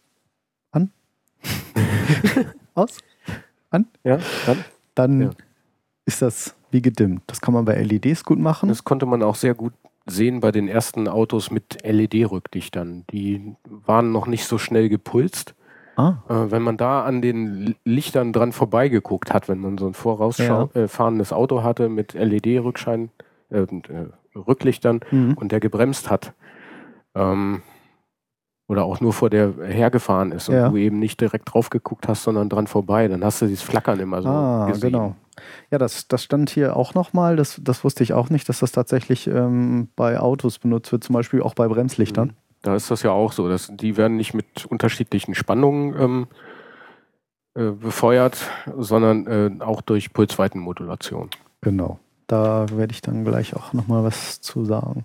[0.73, 0.91] an,
[2.79, 2.99] aus,
[3.71, 4.65] an, ja, dann,
[4.95, 5.31] dann ja.
[6.07, 7.23] ist das wie gedimmt.
[7.27, 8.69] Das kann man bei LEDs gut machen.
[8.69, 9.73] Das konnte man auch sehr gut
[10.07, 13.05] sehen bei den ersten Autos mit LED-Rückdichtern.
[13.11, 15.55] Die waren noch nicht so schnell gepulst.
[15.97, 16.23] Ah.
[16.29, 21.31] Äh, wenn man da an den Lichtern dran vorbeigeguckt hat, wenn man so ein vorausfahrendes
[21.31, 21.37] ja.
[21.37, 23.11] äh, Auto hatte mit LED-Rückschein,
[23.51, 23.67] äh, äh,
[24.37, 25.35] Rücklichtern mhm.
[25.35, 26.33] und der gebremst hat,
[27.15, 27.63] ähm,
[28.69, 30.69] oder auch nur vor der hergefahren ist und ja.
[30.69, 33.99] du eben nicht direkt drauf geguckt hast, sondern dran vorbei, dann hast du dieses Flackern
[33.99, 34.93] immer so ah, gesehen.
[34.93, 35.17] Genau.
[35.71, 38.73] Ja, das, das stand hier auch nochmal, das, das wusste ich auch nicht, dass das
[38.73, 42.29] tatsächlich ähm, bei Autos benutzt wird, zum Beispiel auch bei Bremslichtern.
[42.29, 42.35] Mhm.
[42.63, 46.27] Da ist das ja auch so, dass die werden nicht mit unterschiedlichen Spannungen ähm,
[47.55, 51.31] äh, befeuert, sondern äh, auch durch Pulsweitenmodulation.
[51.61, 51.99] Genau.
[52.27, 55.05] Da werde ich dann gleich auch nochmal was zu sagen.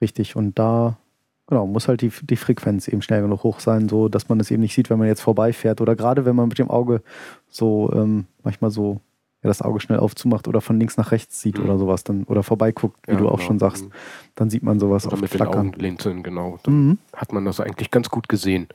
[0.00, 0.36] Richtig.
[0.36, 0.98] Und da
[1.48, 4.50] Genau, muss halt die, die Frequenz eben schnell genug hoch sein, so dass man es
[4.50, 5.80] eben nicht sieht, wenn man jetzt vorbeifährt.
[5.80, 7.02] Oder gerade wenn man mit dem Auge
[7.48, 9.00] so ähm, manchmal so
[9.42, 11.66] ja, das Auge schnell aufzumacht oder von links nach rechts sieht mhm.
[11.66, 13.46] oder sowas dann oder vorbeiguckt, wie ja, du auch genau.
[13.46, 13.92] schon sagst, mhm.
[14.34, 15.52] dann sieht man sowas oder mit Flackern.
[15.52, 16.58] den Augenlinsen, genau.
[16.64, 16.98] Dann mhm.
[17.12, 18.66] hat man das eigentlich ganz gut gesehen.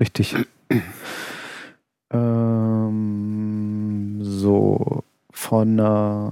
[0.00, 0.34] Richtig.
[2.10, 6.30] ähm, so, von äh,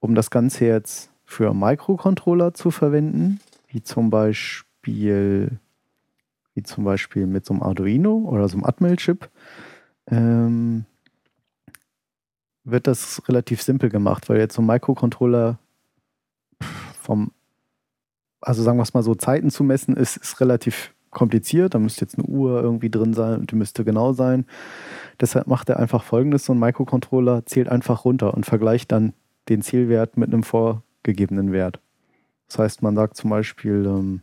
[0.00, 5.58] um das Ganze jetzt für Microcontroller zu verwenden, wie zum Beispiel Beispiel,
[6.54, 9.28] wie zum Beispiel mit so einem Arduino oder so einem Atmel-Chip,
[10.06, 10.86] ähm,
[12.64, 15.58] wird das relativ simpel gemacht, weil jetzt so ein Microcontroller
[17.00, 17.32] vom,
[18.40, 21.74] also sagen wir es mal so, Zeiten zu messen, ist, ist relativ kompliziert.
[21.74, 24.46] Da müsste jetzt eine Uhr irgendwie drin sein und die müsste genau sein.
[25.20, 29.12] Deshalb macht er einfach folgendes: So ein Microcontroller zählt einfach runter und vergleicht dann
[29.48, 31.80] den Zielwert mit einem vorgegebenen Wert.
[32.48, 34.22] Das heißt, man sagt zum Beispiel, ähm,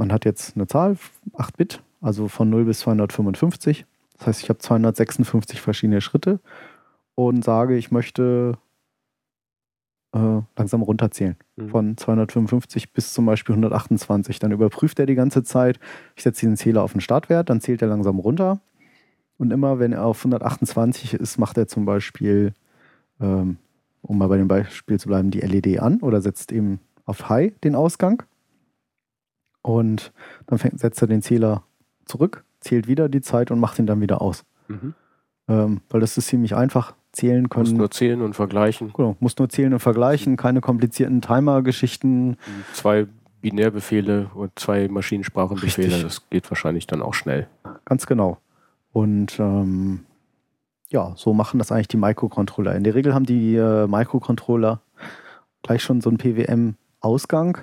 [0.00, 0.96] man hat jetzt eine Zahl,
[1.34, 3.84] 8 Bit, also von 0 bis 255.
[4.16, 6.40] Das heißt, ich habe 256 verschiedene Schritte
[7.14, 8.56] und sage, ich möchte
[10.14, 11.36] äh, langsam runterzählen.
[11.56, 11.68] Mhm.
[11.68, 14.38] Von 255 bis zum Beispiel 128.
[14.38, 15.78] Dann überprüft er die ganze Zeit.
[16.16, 18.60] Ich setze den Zähler auf den Startwert, dann zählt er langsam runter.
[19.36, 22.54] Und immer, wenn er auf 128 ist, macht er zum Beispiel,
[23.20, 23.58] ähm,
[24.00, 27.52] um mal bei dem Beispiel zu bleiben, die LED an oder setzt eben auf High
[27.60, 28.22] den Ausgang.
[29.62, 30.12] Und
[30.46, 31.64] dann fängt, setzt er den Zähler
[32.06, 34.44] zurück, zählt wieder die Zeit und macht ihn dann wieder aus.
[34.68, 34.94] Mhm.
[35.48, 36.94] Ähm, weil das ist ziemlich einfach.
[37.12, 37.70] Zählen können.
[37.70, 38.92] Muss nur zählen und vergleichen.
[38.92, 42.36] Genau, muss nur zählen und vergleichen, keine komplizierten Timer-Geschichten.
[42.72, 43.08] Zwei
[43.40, 46.02] Binärbefehle und zwei Maschinensprachenbefehle, Richtig.
[46.04, 47.48] das geht wahrscheinlich dann auch schnell.
[47.84, 48.38] Ganz genau.
[48.92, 50.04] Und ähm,
[50.88, 52.74] ja, so machen das eigentlich die Microcontroller.
[52.74, 54.80] In der Regel haben die äh, Microcontroller
[55.62, 57.58] gleich schon so einen PWM-Ausgang.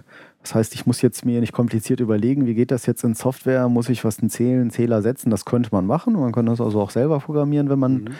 [0.47, 3.67] Das heißt, ich muss jetzt mir nicht kompliziert überlegen, wie geht das jetzt in Software,
[3.67, 6.13] muss ich was in Zählen, Zähler setzen, das könnte man machen.
[6.13, 8.15] Man kann das also auch selber programmieren, wenn man mhm.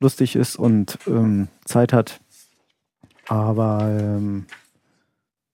[0.00, 2.20] lustig ist und ähm, Zeit hat.
[3.28, 4.46] Aber ähm,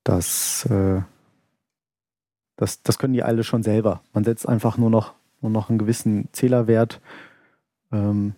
[0.04, 1.02] das, äh,
[2.57, 4.00] das, das können die alle schon selber.
[4.14, 7.02] Man setzt einfach nur noch, nur noch einen gewissen Zählerwert
[7.92, 8.33] ähm,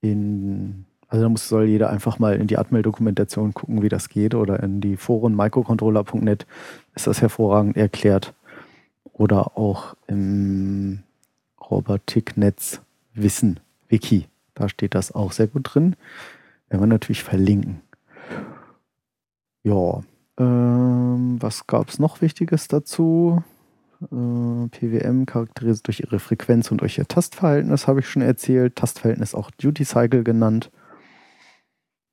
[0.00, 4.34] in also da muss, soll jeder einfach mal in die Atmel-Dokumentation gucken, wie das geht
[4.34, 6.46] oder in die Foren microcontroller.net
[6.94, 8.34] ist das hervorragend erklärt.
[9.12, 11.02] Oder auch im
[11.60, 12.80] Robotiknetz
[13.14, 14.26] Wissen Wiki.
[14.54, 15.96] Da steht das auch sehr gut drin.
[16.68, 17.80] Werden wir natürlich verlinken.
[19.62, 20.02] Ja,
[20.38, 23.42] ähm, was gab es noch Wichtiges dazu?
[24.02, 28.76] Äh, PWM charakterisiert durch ihre Frequenz und durch ihr Tastverhältnis, habe ich schon erzählt.
[28.76, 30.70] Tastverhältnis auch Duty Cycle genannt.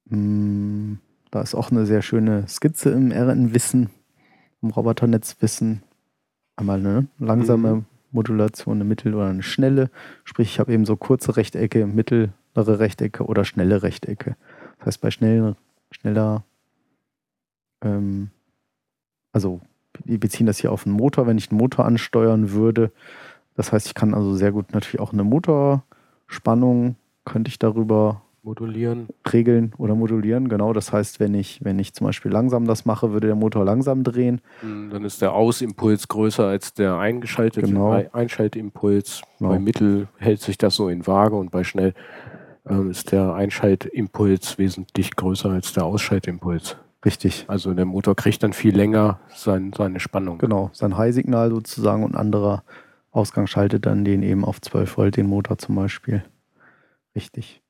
[0.09, 0.99] Hm,
[1.31, 3.89] da ist auch eine sehr schöne Skizze im RN-Wissen,
[4.61, 5.83] im Roboternetzwissen.
[6.55, 7.85] Einmal eine langsame mhm.
[8.11, 9.89] Modulation, eine mittel- oder eine schnelle.
[10.23, 14.35] Sprich, ich habe eben so kurze Rechtecke, mittlere Rechtecke oder schnelle Rechtecke.
[14.77, 15.55] Das heißt, bei schnell,
[15.91, 16.43] schneller,
[17.83, 18.29] ähm,
[19.31, 19.61] also
[20.05, 22.91] die beziehen das hier auf den Motor, wenn ich den Motor ansteuern würde.
[23.55, 29.07] Das heißt, ich kann also sehr gut natürlich auch eine Motorspannung, könnte ich darüber modulieren.
[29.31, 30.73] Regeln oder modulieren, genau.
[30.73, 34.03] Das heißt, wenn ich, wenn ich zum Beispiel langsam das mache, würde der Motor langsam
[34.03, 34.41] drehen.
[34.59, 38.03] Hm, dann ist der Ausimpuls größer als der eingeschaltete genau.
[38.11, 39.21] Einschaltimpuls.
[39.39, 39.51] Genau.
[39.51, 41.93] Bei Mittel hält sich das so in Waage und bei Schnell
[42.69, 46.77] ähm, ist der Einschaltimpuls wesentlich größer als der Ausschaltimpuls.
[47.05, 47.45] Richtig.
[47.47, 50.37] Also der Motor kriegt dann viel länger sein, seine Spannung.
[50.37, 52.63] Genau, sein High-Signal sozusagen und anderer
[53.11, 56.23] Ausgang schaltet dann den eben auf 12 Volt, den Motor zum Beispiel.
[57.15, 57.62] Richtig.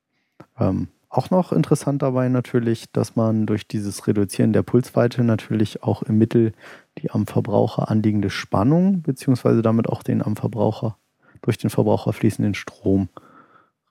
[0.70, 6.02] Ähm, auch noch interessant dabei natürlich, dass man durch dieses Reduzieren der Pulsweite natürlich auch
[6.02, 6.54] im Mittel
[6.98, 10.98] die am Verbraucher anliegende Spannung beziehungsweise damit auch den am Verbraucher
[11.42, 13.10] durch den Verbraucher fließenden Strom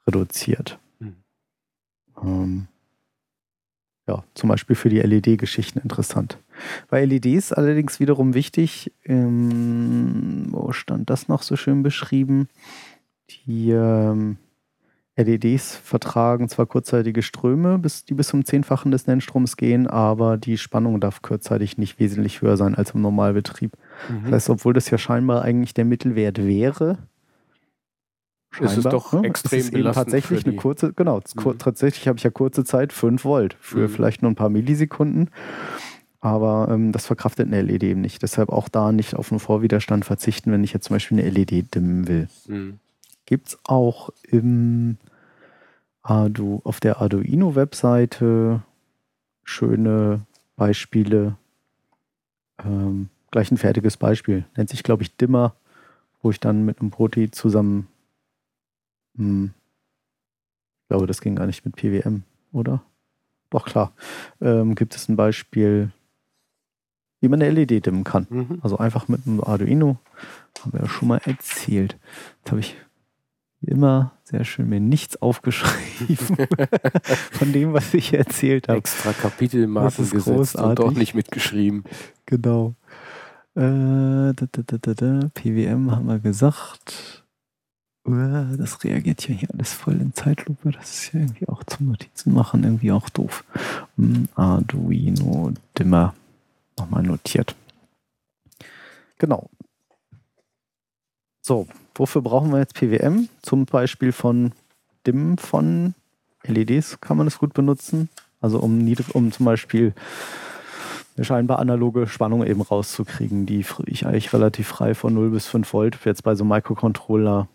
[0.07, 0.79] reduziert.
[0.99, 1.17] Mhm.
[2.23, 2.69] Ähm,
[4.09, 6.39] ja, zum Beispiel für die LED-Geschichten interessant.
[6.89, 12.49] Bei LEDs allerdings wiederum wichtig, ähm, wo stand das noch so schön beschrieben?
[13.31, 14.39] Die ähm,
[15.17, 20.57] LEDs vertragen zwar kurzzeitige Ströme, bis, die bis zum Zehnfachen des Nennstroms gehen, aber die
[20.57, 23.73] Spannung darf kurzzeitig nicht wesentlich höher sein als im Normalbetrieb.
[24.09, 24.25] Mhm.
[24.25, 26.99] Das heißt, obwohl das ja scheinbar eigentlich der Mittelwert wäre,
[28.61, 29.27] ist es doch ne?
[29.27, 31.59] extrem ist es eben tatsächlich eine kurze, genau, mhm.
[31.59, 33.89] tatsächlich habe ich ja kurze Zeit, 5 Volt für mhm.
[33.89, 35.31] vielleicht nur ein paar Millisekunden.
[36.21, 38.23] Aber ähm, das verkraftet eine LED eben nicht.
[38.23, 41.75] Deshalb auch da nicht auf einen Vorwiderstand verzichten, wenn ich jetzt zum Beispiel eine LED
[41.75, 42.29] dimmen will.
[42.47, 42.79] Mhm.
[43.33, 44.99] Gibt es auch im
[46.03, 48.61] Ardu, auf der Arduino-Webseite
[49.43, 51.39] schöne Beispiele.
[52.63, 54.45] Ähm, gleich ein fertiges Beispiel.
[54.55, 55.55] Nennt sich, glaube ich, Dimmer,
[56.21, 57.89] wo ich dann mit einem Proti zusammen.
[59.17, 59.55] Hm,
[60.83, 62.83] ich glaube, das ging gar nicht mit PWM, oder?
[63.49, 63.95] Doch, klar.
[64.43, 65.91] Ähm, gibt es ein Beispiel,
[67.21, 68.27] wie man eine LED dimmen kann.
[68.29, 68.59] Mhm.
[68.61, 69.97] Also einfach mit einem Arduino.
[70.61, 71.97] Haben wir ja schon mal erzählt.
[72.41, 72.77] Jetzt habe ich
[73.63, 76.17] wie immer sehr schön mir nichts aufgeschrieben
[77.33, 78.79] von dem, was ich erzählt habe.
[78.79, 80.69] Extra Kapitelmarken gesetzt großartig.
[80.69, 81.85] und doch nicht mitgeschrieben.
[82.27, 82.75] Genau.
[83.55, 87.25] Äh, da, da, da, PWM haben wir gesagt.
[88.05, 90.73] Uh, das reagiert ja hier alles voll in Zeitlupe.
[90.73, 93.45] Das ist ja irgendwie auch zum Notizen machen irgendwie auch doof.
[93.97, 96.15] Hm, Arduino Dimmer.
[96.79, 97.55] Nochmal notiert.
[99.19, 99.51] Genau.
[101.45, 103.29] So, wofür brauchen wir jetzt PWM?
[103.43, 104.53] Zum Beispiel von
[105.07, 105.95] Dimmen von
[106.45, 108.09] LEDs kann man es gut benutzen.
[108.41, 109.93] Also um, um zum Beispiel
[111.17, 115.73] eine scheinbar analoge Spannung eben rauszukriegen, die ich eigentlich relativ frei von 0 bis 5
[115.73, 117.49] Volt jetzt bei so einem Microcontroller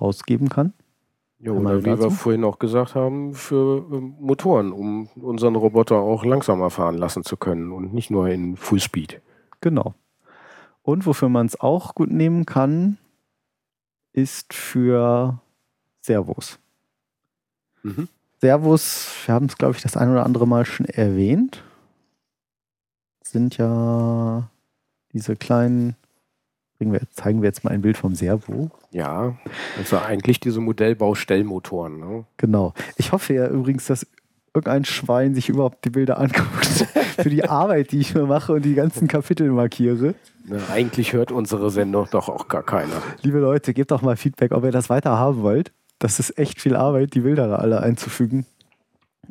[0.00, 0.72] rausgeben kann.
[1.38, 6.24] Ja, oder wie wir vorhin auch gesagt haben, für ähm, Motoren, um unseren Roboter auch
[6.24, 9.20] langsamer fahren lassen zu können und nicht nur in Fullspeed.
[9.62, 9.94] Genau.
[10.82, 12.98] Und wofür man es auch gut nehmen kann,
[14.12, 15.40] ist für
[16.00, 16.58] Servos.
[17.82, 18.08] Mhm.
[18.40, 21.62] Servos, wir haben es, glaube ich, das ein oder andere Mal schon erwähnt,
[23.22, 24.48] sind ja
[25.12, 25.94] diese kleinen,
[26.78, 28.70] wir, zeigen wir jetzt mal ein Bild vom Servo.
[28.90, 29.36] Ja,
[29.78, 32.00] also eigentlich diese Modellbaustellmotoren.
[32.00, 32.24] Ne?
[32.38, 32.72] Genau.
[32.96, 34.06] Ich hoffe ja übrigens, dass
[34.54, 36.86] irgendein Schwein sich überhaupt die Bilder anguckt
[37.22, 40.14] für die Arbeit, die ich mir mache und die ganzen Kapitel markiere.
[40.44, 43.02] Na, eigentlich hört unsere Sendung doch auch gar keiner.
[43.22, 45.72] Liebe Leute, gebt doch mal Feedback, ob ihr das weiter haben wollt.
[45.98, 48.46] Das ist echt viel Arbeit, die Bilder da alle einzufügen.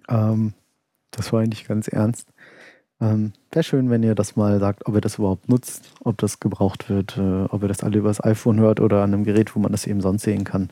[0.08, 0.54] Ähm,
[1.12, 2.28] das war eigentlich ganz ernst.
[3.02, 6.40] Ähm, Wäre schön, wenn ihr das mal sagt, ob ihr das überhaupt nutzt, ob das
[6.40, 9.60] gebraucht wird, äh, ob ihr das alle übers iPhone hört oder an einem Gerät, wo
[9.60, 10.70] man das eben sonst sehen kann.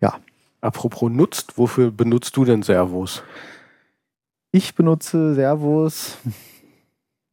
[0.00, 0.18] Ja,
[0.60, 3.22] Apropos nutzt, wofür benutzt du denn Servos?
[4.50, 6.16] Ich benutze Servos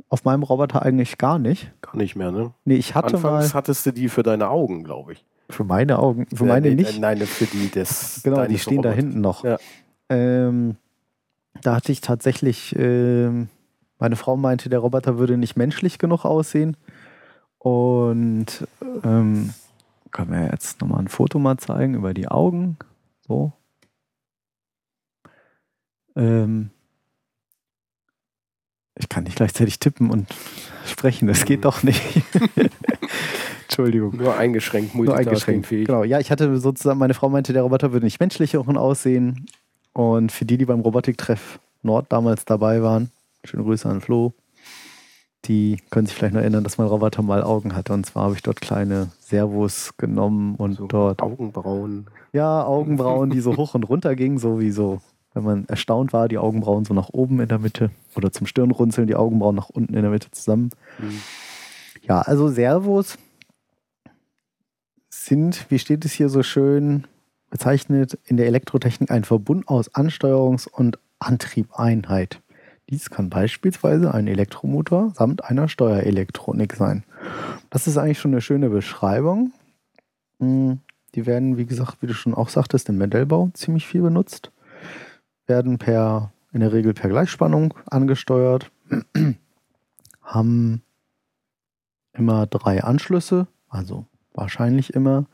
[0.10, 1.72] auf meinem Roboter eigentlich gar nicht.
[1.82, 2.54] Gar nicht mehr, ne?
[2.66, 3.58] Nee, ich hatte Anfangs mal.
[3.58, 5.26] hattest du die für deine Augen, glaube ich.
[5.50, 7.00] Für meine Augen, für meine nee, nicht.
[7.00, 8.22] Nein, für die des.
[8.24, 8.90] Genau, die stehen Roboter.
[8.90, 9.44] da hinten noch.
[9.44, 9.58] Ja.
[10.10, 10.76] Ähm,
[11.62, 13.50] da hatte ich tatsächlich, ähm,
[14.00, 16.76] meine Frau meinte, der Roboter würde nicht menschlich genug aussehen.
[17.60, 18.68] Und
[19.04, 19.54] ähm,
[20.12, 22.78] können wir jetzt nochmal ein Foto mal zeigen über die Augen.
[23.28, 23.54] So.
[26.16, 26.72] Ähm,
[28.98, 30.28] ich kann nicht gleichzeitig tippen und
[30.86, 32.02] sprechen, das geht doch nicht.
[33.64, 34.16] Entschuldigung.
[34.16, 35.70] Nur eingeschränkt, Nur eingeschränkt.
[35.70, 39.48] Genau, ja, ich hatte sozusagen, meine Frau meinte, der Roboter würde nicht menschlich auch aussehen.
[39.94, 43.12] Und für die, die beim Robotiktreff Nord damals dabei waren,
[43.44, 44.34] schöne Grüße an Flo,
[45.46, 47.94] die können sich vielleicht noch erinnern, dass mein Roboter mal Augen hatte.
[47.94, 51.22] Und zwar habe ich dort kleine Servos genommen und so dort.
[51.22, 52.08] Augenbrauen.
[52.34, 55.00] Ja, Augenbrauen, die so hoch und runter gingen, so wie so,
[55.36, 59.06] wenn man erstaunt war, die Augenbrauen so nach oben in der Mitte oder zum Stirnrunzeln,
[59.06, 60.72] die Augenbrauen nach unten in der Mitte zusammen.
[60.98, 61.22] Mhm.
[62.02, 63.18] Ja, also Servos
[65.10, 67.06] sind, wie steht es hier so schön
[67.50, 72.42] bezeichnet, in der Elektrotechnik ein Verbund aus Ansteuerungs- und Antriebeinheit.
[72.90, 77.04] Dies kann beispielsweise ein Elektromotor samt einer Steuerelektronik sein.
[77.70, 79.52] Das ist eigentlich schon eine schöne Beschreibung.
[80.40, 80.80] Hm,
[81.16, 84.52] die werden, wie gesagt, wie du schon auch sagtest, im Modellbau ziemlich viel benutzt.
[85.48, 88.72] Werden per, in der Regel per Gleichspannung angesteuert.
[90.22, 90.82] Haben
[92.14, 95.26] immer drei Anschlüsse, also wahrscheinlich immer.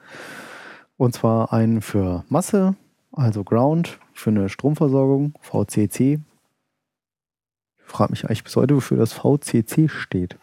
[0.98, 2.76] Und zwar einen für Masse,
[3.12, 6.20] also Ground, für eine Stromversorgung, VCC,
[7.92, 10.38] frage mich eigentlich bis heute, wofür das VCC steht.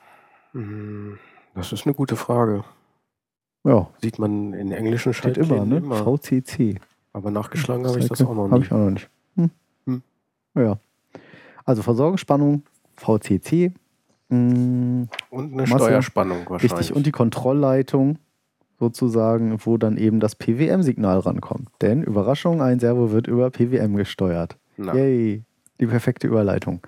[0.52, 1.18] Hm,
[1.54, 2.64] das ist eine gute Frage.
[3.64, 3.88] Ja.
[4.00, 5.78] Sieht man in englischen Steht immer, ne?
[5.78, 5.96] Immer.
[5.96, 6.80] VCC.
[7.12, 8.52] Aber nachgeschlagen habe ich das auch noch nicht.
[8.52, 9.10] Habe ich auch noch nicht.
[10.58, 10.78] Ja.
[11.64, 12.62] Also Versorgungsspannung,
[12.96, 13.72] VCC.
[14.30, 15.08] Hm.
[15.30, 16.72] Und eine Masse, Steuerspannung wahrscheinlich.
[16.72, 16.96] Richtig.
[16.96, 18.18] Und die Kontrollleitung
[18.78, 21.68] sozusagen, wo dann eben das PWM-Signal rankommt.
[21.82, 24.56] Denn Überraschung, ein Servo wird über PWM gesteuert.
[24.76, 24.94] Na.
[24.94, 25.44] Yay
[25.80, 26.80] die perfekte Überleitung.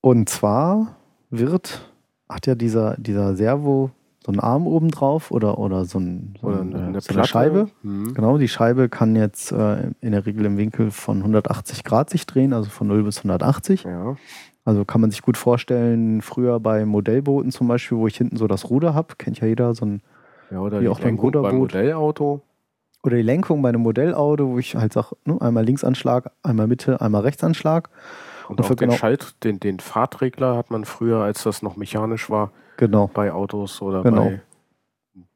[0.00, 0.96] Und zwar
[1.30, 1.92] wird,
[2.28, 3.90] hat ja dieser, dieser Servo
[4.24, 7.68] so einen Arm oben drauf oder, oder so, ein, so, oder eine, so eine Scheibe.
[7.82, 8.14] Mhm.
[8.14, 12.26] Genau, die Scheibe kann jetzt äh, in der Regel im Winkel von 180 Grad sich
[12.26, 13.84] drehen, also von 0 bis 180.
[13.84, 14.16] Ja.
[14.64, 18.46] Also kann man sich gut vorstellen, früher bei Modellbooten zum Beispiel, wo ich hinten so
[18.46, 20.02] das Ruder habe, kennt ja jeder so ein
[20.52, 21.52] ja, oder wie auch beim Ruderboot.
[21.52, 22.42] Modellauto.
[23.02, 27.00] Oder die Lenkung bei einem Modellauto, wo ich halt sage, ne, einmal Linksanschlag, einmal Mitte,
[27.00, 27.88] einmal Rechtsanschlag.
[28.48, 31.76] Und, und auch den, genau Schalt, den, den Fahrtregler hat man früher, als das noch
[31.76, 33.10] mechanisch war, genau.
[33.12, 34.24] bei Autos oder genau.
[34.24, 34.40] bei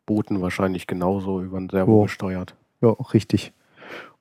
[0.06, 2.02] Booten wahrscheinlich genauso über ein Servo oh.
[2.04, 2.54] gesteuert.
[2.80, 3.52] Ja, richtig.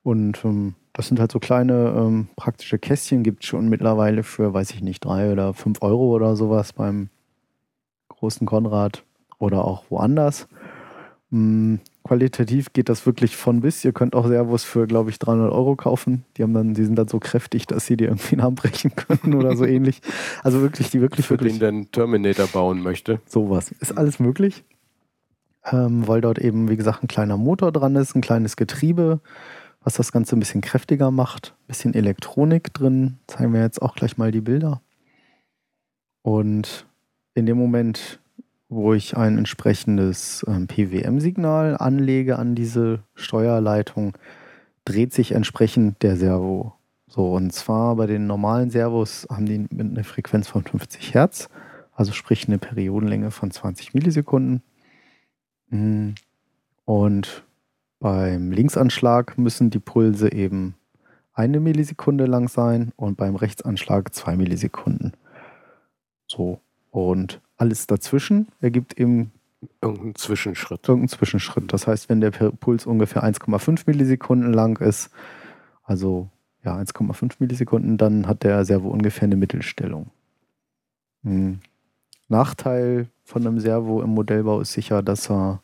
[0.04, 4.54] Und ähm, das sind halt so kleine ähm, praktische Kästchen, gibt es schon mittlerweile für,
[4.54, 7.10] weiß ich nicht, drei oder fünf Euro oder sowas beim
[8.10, 9.04] großen Konrad
[9.40, 10.48] oder auch woanders.
[11.32, 13.84] Hm, qualitativ geht das wirklich von bis.
[13.84, 16.24] Ihr könnt auch Servos für, glaube ich, 300 Euro kaufen.
[16.38, 18.96] Die haben dann, die sind dann so kräftig, dass sie dir irgendwie einen Arm brechen
[18.96, 20.02] können oder so ähnlich.
[20.44, 21.54] Also wirklich, die wirklich für wirklich.
[21.54, 23.20] den dann Terminator bauen möchte.
[23.26, 23.72] Sowas.
[23.72, 24.64] Ist alles möglich.
[25.66, 29.20] Ähm, weil dort eben, wie gesagt, ein kleiner Motor dran ist, ein kleines Getriebe,
[29.84, 31.56] was das Ganze ein bisschen kräftiger macht.
[31.58, 33.18] Ein bisschen Elektronik drin.
[33.26, 34.82] Zeigen wir jetzt auch gleich mal die Bilder.
[36.22, 36.86] Und
[37.34, 38.20] in dem Moment
[38.76, 44.18] wo ich ein entsprechendes ähm, PWM-Signal anlege an diese Steuerleitung,
[44.84, 46.74] dreht sich entsprechend der Servo.
[47.08, 51.50] So, und zwar bei den normalen Servos haben die eine Frequenz von 50 Hertz,
[51.94, 54.62] also sprich eine Periodenlänge von 20 Millisekunden.
[55.70, 56.16] Mhm.
[56.84, 57.44] Und
[58.00, 60.76] beim Linksanschlag müssen die Pulse eben
[61.34, 65.14] eine Millisekunde lang sein und beim Rechtsanschlag zwei Millisekunden.
[66.28, 66.60] So.
[66.96, 69.34] Und alles dazwischen ergibt eben
[69.82, 70.88] irgendeinen Zwischenschritt.
[70.88, 71.74] Irgendeinen Zwischenschritt.
[71.74, 75.10] Das heißt, wenn der Puls ungefähr 1,5 Millisekunden lang ist,
[75.84, 76.30] also
[76.64, 80.10] ja 1,5 Millisekunden, dann hat der Servo ungefähr eine Mittelstellung.
[81.24, 81.60] Hm.
[82.30, 85.62] Nachteil von einem Servo im Modellbau ist sicher, dass er,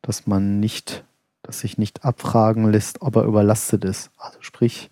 [0.00, 1.04] dass man nicht,
[1.42, 4.12] dass sich nicht abfragen lässt, ob er überlastet ist.
[4.16, 4.90] Also sprich,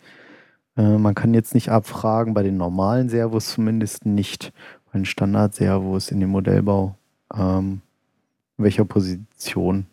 [0.76, 4.52] äh, man kann jetzt nicht abfragen, bei den normalen Servos zumindest nicht,
[4.96, 6.96] ein Standardservos in dem Modellbau.
[7.34, 7.80] Ähm,
[8.58, 9.86] in welcher Position?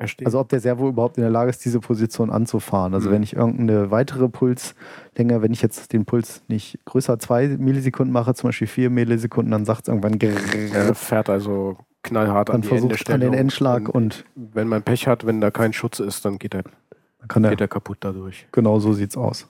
[0.00, 0.26] Verstehe.
[0.26, 2.94] Also ob der Servo überhaupt in der Lage ist, diese Position anzufahren.
[2.94, 3.14] Also mhm.
[3.14, 8.32] wenn ich irgendeine weitere Pulslänge, wenn ich jetzt den Puls nicht größer 2 Millisekunden mache,
[8.34, 10.18] zum Beispiel 4 Millisekunden, dann sagt es irgendwann
[10.72, 14.82] Er fährt also knallhart dann an, die versucht an den Endschlag und, und, wenn man
[14.82, 16.64] Pech hat, wenn da kein Schutz ist, dann geht er,
[17.28, 18.46] kann geht er kaputt dadurch.
[18.52, 19.48] Genau so sieht's aus.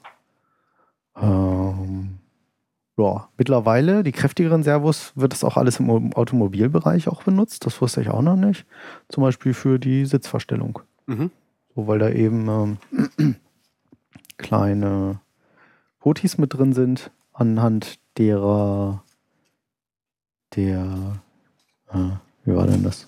[1.17, 2.20] Ähm,
[3.01, 7.67] ja, mittlerweile, die kräftigeren Servos, wird das auch alles im Automobilbereich auch benutzt.
[7.67, 8.67] Das wusste ich auch noch nicht.
[9.09, 10.81] Zum Beispiel für die Sitzverstellung.
[11.07, 11.31] Mhm.
[11.75, 12.79] So, weil da eben
[13.19, 13.37] ähm,
[14.37, 15.21] kleine
[15.99, 19.03] Potis mit drin sind, anhand derer
[20.57, 21.21] der,
[21.93, 21.99] äh,
[22.45, 23.07] wie war denn das?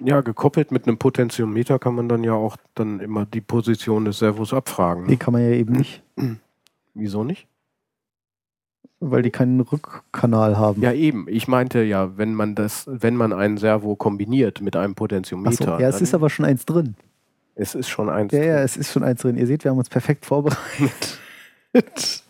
[0.00, 4.18] Ja, gekoppelt mit einem Potentiometer kann man dann ja auch dann immer die Position des
[4.18, 5.04] Servos abfragen.
[5.04, 5.10] Ne?
[5.10, 6.02] Die kann man ja eben nicht.
[6.94, 7.46] Wieso nicht?
[9.02, 10.80] Weil die keinen Rückkanal haben.
[10.80, 11.26] Ja, eben.
[11.28, 15.76] Ich meinte ja, wenn man das, wenn man einen Servo kombiniert mit einem Potentiometer.
[15.76, 16.94] So, ja, es ist aber schon eins drin.
[17.54, 18.48] Es ist schon eins ja, drin.
[18.48, 19.36] Ja, es ist schon eins drin.
[19.36, 21.20] Ihr seht, wir haben uns perfekt vorbereitet.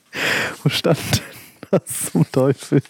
[0.62, 2.82] Wo stand denn das zum Teufel?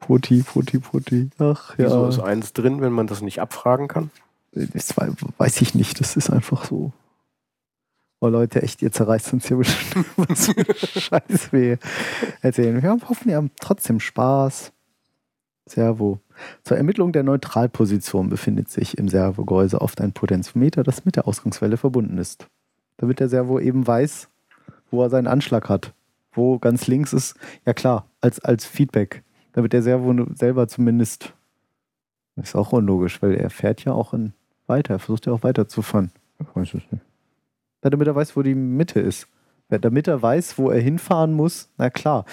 [0.00, 1.30] Poti, Poti, Poti.
[1.38, 1.86] Ach ja.
[1.86, 4.10] Wieso ist eins drin, wenn man das nicht abfragen kann?
[4.52, 6.00] Das weiß ich nicht.
[6.00, 6.92] Das ist einfach so.
[8.20, 11.76] Oh Leute, echt, ihr zerreißt uns hier bestimmt was für Scheiß weh
[12.40, 12.82] erzählen.
[12.82, 14.72] Wir hoffen, ihr habt trotzdem Spaß.
[15.66, 16.18] Servo.
[16.64, 21.76] Zur Ermittlung der Neutralposition befindet sich im Servogehäuse oft ein Potentiometer, das mit der Ausgangswelle
[21.76, 22.48] verbunden ist.
[22.96, 24.28] Damit der Servo eben weiß,
[24.90, 25.92] wo er seinen Anschlag hat.
[26.32, 29.22] Wo ganz links ist, ja klar, als, als Feedback
[29.58, 31.34] damit der Servo selber zumindest.
[32.36, 34.32] Ist auch unlogisch, weil er fährt ja auch in
[34.68, 34.94] weiter.
[34.94, 36.12] Er versucht ja auch weiterzufahren.
[36.38, 37.04] Ich weiß es nicht.
[37.80, 39.28] Damit er weiß, wo die Mitte ist.
[39.68, 42.24] Damit er weiß, wo er hinfahren muss, na klar.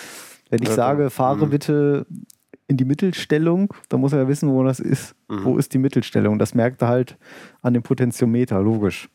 [0.49, 1.49] Wenn ich ja, sage, fahre mhm.
[1.49, 2.05] bitte
[2.67, 5.15] in die Mittelstellung, dann muss er ja wissen, wo das ist.
[5.27, 5.43] Mhm.
[5.43, 6.39] Wo ist die Mittelstellung?
[6.39, 7.17] Das merkt er halt
[7.61, 9.09] an dem Potentiometer, logisch.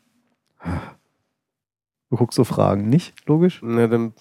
[2.09, 3.13] Du guckst so Fragen, nicht?
[3.27, 3.61] Logisch?
[3.63, 4.13] Na, dann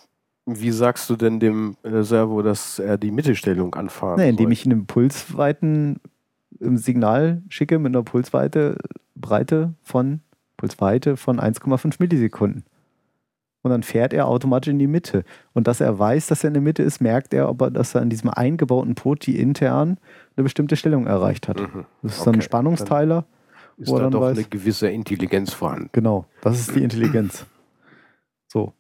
[0.46, 4.52] wie sagst du denn dem äh, Servo, dass er die Mittelstellung anfahren nee, indem soll?
[4.52, 6.00] ich einen Pulsweiten
[6.58, 8.76] im Signal schicke mit einer Pulsweite
[9.14, 10.20] Breite von
[10.60, 12.64] Pulsweite von 1,5 Millisekunden.
[13.62, 15.24] Und dann fährt er automatisch in die Mitte.
[15.52, 17.94] Und dass er weiß, dass er in der Mitte ist, merkt er, ob er, dass
[17.94, 19.98] er an diesem eingebauten Poti intern
[20.36, 21.60] eine bestimmte Stellung erreicht hat.
[21.60, 21.84] Mhm.
[22.02, 22.24] Das ist okay.
[22.26, 23.24] dann ein Spannungsteiler.
[23.76, 25.90] Dann ist da dann doch weiß, eine gewisse Intelligenz vorhanden.
[25.92, 27.46] Genau, das ist die Intelligenz.
[28.52, 28.72] So.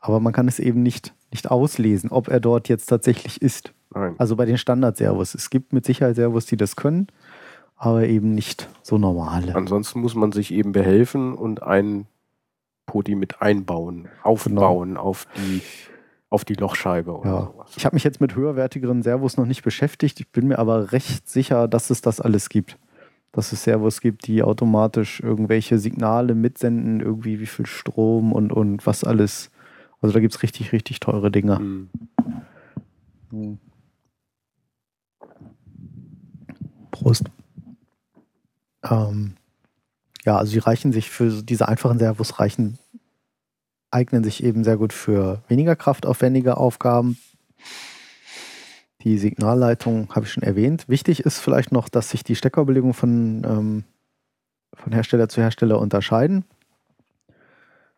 [0.00, 3.72] Aber man kann es eben nicht, nicht auslesen, ob er dort jetzt tatsächlich ist.
[3.94, 4.16] Nein.
[4.18, 5.36] Also bei den Standard-Servos.
[5.36, 7.06] Es gibt mit Sicherheit Servos, die das können,
[7.76, 9.54] aber eben nicht so normale.
[9.54, 12.06] Ansonsten muss man sich eben behelfen und einen
[12.86, 15.00] Poti mit einbauen, aufbauen genau.
[15.00, 15.62] auf die
[16.28, 17.40] auf die Lochscheibe oder ja.
[17.46, 17.72] sowas.
[17.76, 20.18] Ich habe mich jetzt mit höherwertigeren Servos noch nicht beschäftigt.
[20.18, 22.78] Ich bin mir aber recht sicher, dass es das alles gibt.
[23.30, 28.86] Dass es Servos gibt, die automatisch irgendwelche Signale mitsenden, irgendwie wie viel Strom und, und
[28.86, 29.50] was alles
[30.00, 31.58] also da gibt es richtig, richtig teure Dinger.
[31.58, 31.88] Mhm.
[33.30, 33.58] Mhm.
[36.90, 37.24] Prost.
[38.90, 39.36] Ähm,
[40.24, 42.78] ja, also die reichen sich für diese einfachen Servos reichen,
[43.90, 47.18] eignen sich eben sehr gut für weniger kraftaufwendige Aufgaben.
[49.02, 50.88] Die Signalleitung habe ich schon erwähnt.
[50.88, 53.84] Wichtig ist vielleicht noch, dass sich die Steckerbelegungen von, ähm,
[54.74, 56.44] von Hersteller zu Hersteller unterscheiden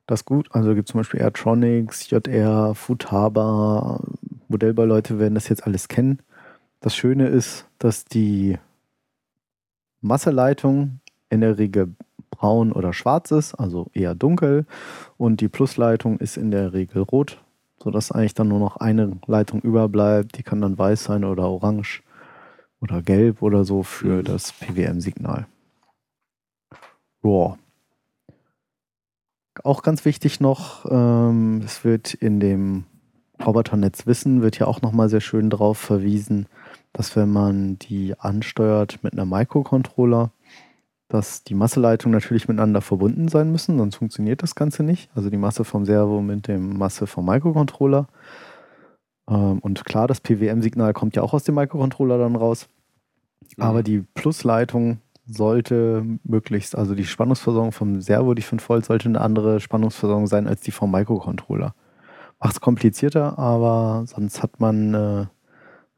[0.09, 0.49] das gut.
[0.51, 4.01] Also gibt zum Beispiel Airtronics, JR, Futaba,
[4.49, 6.21] Modellbauleute werden das jetzt alles kennen.
[6.81, 8.59] Das Schöne ist, dass die
[10.01, 11.95] Masseleitung in der Regel
[12.31, 14.67] braun oder schwarz ist, also eher dunkel.
[15.17, 17.43] Und die Plusleitung ist in der Regel rot,
[17.83, 20.39] sodass eigentlich dann nur noch eine Leitung überbleibt.
[20.39, 22.03] Die kann dann weiß sein oder orange
[22.81, 25.47] oder gelb oder so für das PWM-Signal.
[27.21, 27.59] Boah.
[29.65, 32.85] Auch ganz wichtig noch, ähm, es wird in dem
[33.45, 36.47] Roboternetz Wissen, wird ja auch nochmal sehr schön darauf verwiesen,
[36.99, 40.33] dass wenn man die ansteuert mit einem Microcontroller,
[41.07, 45.09] dass die Masseleitungen natürlich miteinander verbunden sein müssen, sonst funktioniert das Ganze nicht.
[45.15, 48.09] Also die Masse vom Servo mit dem Masse vom Microcontroller.
[49.31, 52.69] Ähm, und klar, das PWM-Signal kommt ja auch aus dem Microcontroller dann raus.
[53.57, 53.63] Mhm.
[53.63, 59.21] Aber die Plusleitung sollte möglichst, also die Spannungsversorgung vom Servo, die 5 Volt, sollte eine
[59.21, 61.77] andere Spannungsversorgung sein als die vom Microcontroller.
[62.41, 65.27] Macht es komplizierter, aber sonst hat man, äh,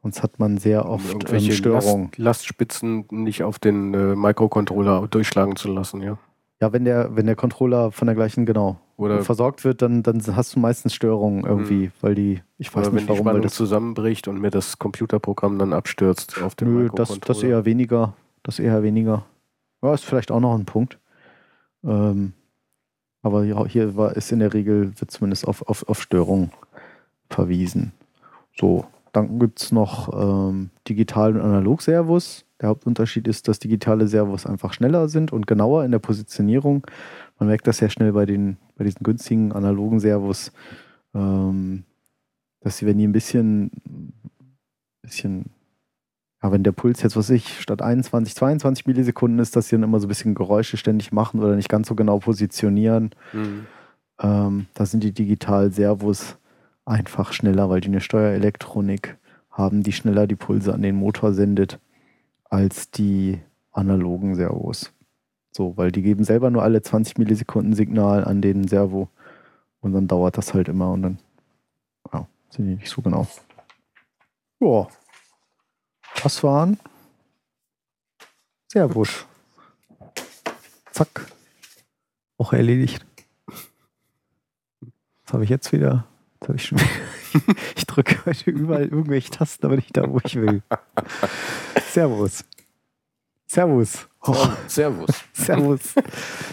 [0.03, 2.05] sonst hat man sehr oft ähm, Störungen.
[2.17, 6.19] Last, Lastspitzen nicht auf den äh, Microcontroller durchschlagen zu lassen, ja.
[6.61, 10.23] Ja, wenn der, wenn der Controller von der gleichen, genau, Oder versorgt wird, dann, dann
[10.37, 11.93] hast du meistens Störungen irgendwie, mhm.
[12.03, 13.09] weil die, ich weiß Oder nicht wenn warum.
[13.09, 17.19] Wenn die Spannung das zusammenbricht und mir das Computerprogramm dann abstürzt auf den Nö, das,
[17.21, 18.15] das eher weniger.
[18.43, 19.25] Das eher weniger.
[19.83, 20.99] Ja, ist vielleicht auch noch ein Punkt.
[21.83, 22.35] Ähm,
[23.23, 26.53] aber hier war, ist in der Regel, wird zumindest auf, auf, auf Störungen
[27.31, 27.93] verwiesen.
[28.59, 32.45] So, dann gibt es noch ähm, Digital- und Analog-Servos.
[32.61, 36.87] Der Hauptunterschied ist, dass digitale Servos einfach schneller sind und genauer in der Positionierung.
[37.39, 40.53] Man merkt das sehr schnell bei, den, bei diesen günstigen analogen Servos,
[41.15, 41.85] ähm,
[42.61, 43.71] dass sie, wenn die ein bisschen,
[45.03, 45.47] bisschen
[46.43, 49.83] ja, wenn der Puls jetzt, was ich, statt 21, 22 Millisekunden ist, dass sie dann
[49.83, 53.11] immer so ein bisschen Geräusche ständig machen oder nicht ganz so genau positionieren.
[53.33, 53.67] Mhm.
[54.21, 56.37] Ähm, da sind die Digital-Servos
[56.91, 59.17] einfach schneller, weil die eine Steuerelektronik
[59.51, 61.79] haben, die schneller die Pulse an den Motor sendet
[62.45, 63.39] als die
[63.71, 64.93] analogen Servos.
[65.53, 69.09] So, weil die geben selber nur alle 20 Millisekunden Signal an den Servo
[69.81, 71.19] und dann dauert das halt immer und dann
[72.13, 73.27] ja, sind die nicht so genau.
[74.59, 74.89] Ja,
[76.23, 76.79] das waren
[78.69, 79.27] Servus.
[80.93, 81.27] Zack.
[82.37, 83.05] Auch erledigt.
[85.25, 86.10] Was habe ich jetzt wieder?
[86.55, 86.79] Ich schon
[87.77, 90.63] ich drücke heute überall irgendwelche Tasten, aber nicht da, wo ich will.
[91.91, 92.45] Servus.
[93.47, 94.09] Servus.
[94.23, 94.49] Oh.
[94.67, 95.11] Servus.
[95.33, 95.95] servus.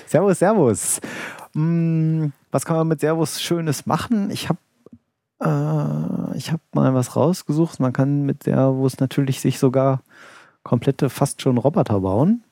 [0.05, 1.01] Servus, Servus.
[1.53, 4.29] Hm, was kann man mit Servus Schönes machen?
[4.29, 4.59] Ich habe
[5.39, 7.79] äh, ich habe mal was rausgesucht.
[7.79, 10.01] Man kann mit Servus natürlich sich sogar
[10.63, 12.43] komplette, fast schon Roboter bauen.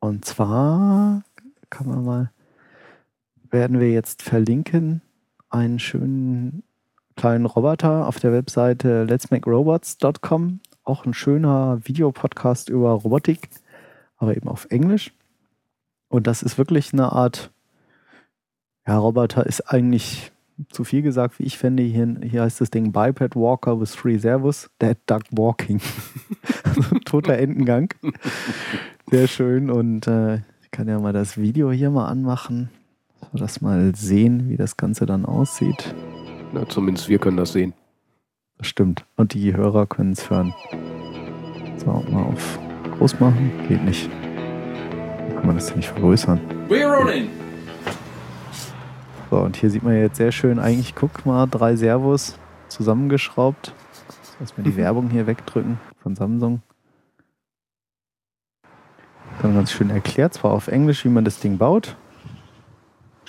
[0.00, 1.22] Und zwar
[1.70, 2.30] kann man mal,
[3.50, 5.02] werden wir jetzt verlinken,
[5.52, 6.62] einen schönen
[7.16, 10.60] kleinen Roboter auf der Webseite letsmakerobots.com.
[10.84, 13.48] Auch ein schöner Videopodcast über Robotik,
[14.16, 15.12] aber eben auf Englisch.
[16.08, 17.50] Und das ist wirklich eine Art,
[18.86, 20.32] ja, Roboter ist eigentlich
[20.70, 21.82] zu viel gesagt, wie ich finde.
[21.82, 25.80] Hier, hier heißt das Ding Biped Walker with Free Servus, Dead Duck Walking.
[26.64, 27.94] also, toter Entengang.
[29.10, 32.70] Sehr schön und äh, ich kann ja mal das Video hier mal anmachen,
[33.32, 35.94] das mal sehen, wie das Ganze dann aussieht.
[36.52, 37.72] Na, zumindest wir können das sehen.
[38.58, 39.04] Das stimmt.
[39.16, 40.54] Und die Hörer können es hören.
[41.78, 42.58] So, mal auf
[42.98, 43.50] groß machen.
[43.68, 44.08] Geht nicht.
[45.34, 46.40] Kann man das denn nicht vergrößern?
[46.68, 47.28] We're rolling!
[49.30, 53.74] So, und hier sieht man jetzt sehr schön, eigentlich, guck mal, drei Servos zusammengeschraubt.
[54.38, 54.76] Lass mir die.
[54.76, 56.62] Werbung hier wegdrücken von Samsung.
[59.40, 61.96] Dann ganz schön erklärt, zwar auf Englisch, wie man das Ding baut.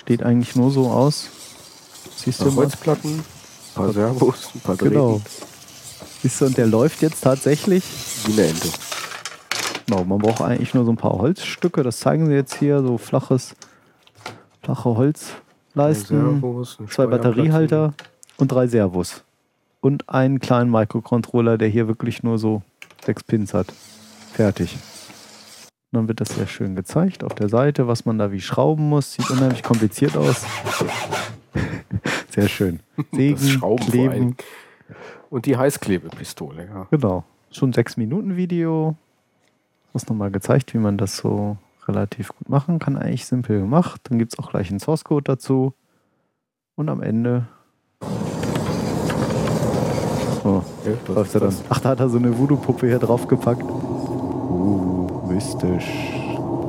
[0.04, 1.30] Steht eigentlich nur so aus.
[2.16, 3.24] Siehst du Holzplatten, ein
[3.74, 4.94] paar Servos, ein paar Drähten.
[4.94, 5.20] Genau.
[6.22, 7.84] Siehst du, und der läuft jetzt tatsächlich.
[8.26, 8.68] Wie eine Ente.
[9.86, 11.82] Genau, man braucht eigentlich nur so ein paar Holzstücke.
[11.82, 13.54] Das zeigen sie jetzt hier, so flaches,
[14.62, 15.28] flache Holz,
[15.74, 17.94] Leisten, Servos, zwei Batteriehalter
[18.36, 19.24] und drei Servos.
[19.80, 22.62] Und einen kleinen Microcontroller, der hier wirklich nur so
[23.04, 23.66] sechs Pins hat.
[24.32, 24.76] Fertig.
[25.94, 28.88] Und dann wird das sehr schön gezeigt auf der Seite, was man da wie schrauben
[28.88, 29.12] muss.
[29.12, 30.44] Sieht unheimlich kompliziert aus.
[32.30, 32.80] sehr schön.
[33.12, 34.36] Sägen, kleben.
[35.30, 36.88] Und die Heißklebepistole, ja.
[36.90, 37.22] Genau.
[37.52, 38.96] Schon sechs Minuten Video.
[39.92, 42.96] Was nochmal gezeigt, wie man das so relativ gut machen kann.
[42.96, 44.00] Eigentlich simpel gemacht.
[44.10, 45.74] Dann gibt es auch gleich einen Source Code dazu.
[46.74, 47.46] Und am Ende.
[50.42, 51.54] Oh, ja, läuft er dann.
[51.68, 53.62] Ach, da hat er so eine Voodoo-Puppe hier draufgepackt.
[53.62, 54.93] Uh,
[55.34, 55.90] mystisch.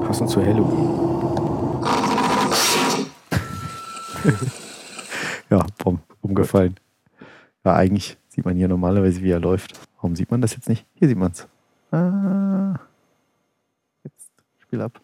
[0.06, 0.90] Passend zu Halloween.
[5.50, 6.76] ja, bumm, umgefallen.
[7.64, 9.80] Ja, eigentlich sieht man hier normalerweise, wie er läuft.
[9.98, 10.86] Warum sieht man das jetzt nicht?
[10.96, 11.48] Hier sieht man es.
[11.92, 12.80] Ah.
[14.04, 15.00] Jetzt Spiel ab.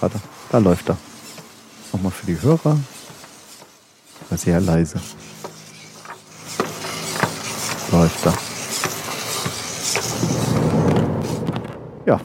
[0.00, 0.20] Warte,
[0.50, 0.98] da läuft er.
[1.92, 2.78] Nochmal für die Hörer.
[4.28, 5.00] War sehr leise.
[7.92, 8.34] Läuft er.
[12.06, 12.20] Ja.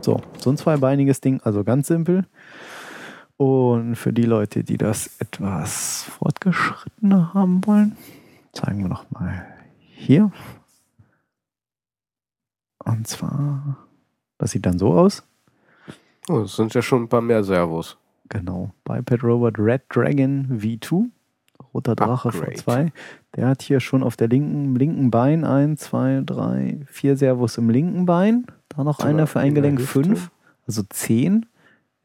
[0.00, 2.26] So, so ein zweibeiniges Ding, also ganz simpel.
[3.36, 7.96] Und für die Leute, die das etwas fortgeschrittener haben wollen,
[8.52, 9.46] zeigen wir noch mal
[9.78, 10.30] hier.
[12.84, 13.76] Und zwar,
[14.38, 15.22] das sieht dann so aus.
[16.28, 17.98] Oh, das sind ja schon ein paar mehr Servos.
[18.28, 18.72] Genau.
[18.84, 21.10] Biped Robot Red Dragon V2.
[21.76, 22.56] Roter Drache Upgrade.
[22.56, 22.90] V2.
[23.36, 27.68] Der hat hier schon auf der linken, linken Bein ein, zwei, drei, vier Servos im
[27.68, 28.46] linken Bein.
[28.70, 30.30] Da noch Aber einer für ein Gelenk, fünf.
[30.66, 31.44] Also zehn.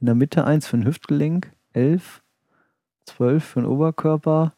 [0.01, 2.21] In der Mitte eins für ein Hüftgelenk, elf.
[3.05, 4.53] Zwölf für den Oberkörper.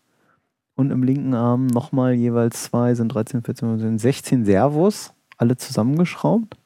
[0.76, 5.14] Und im linken Arm nochmal jeweils zwei, sind 13, 14, sind 16 Servos.
[5.38, 6.58] Alle zusammengeschraubt.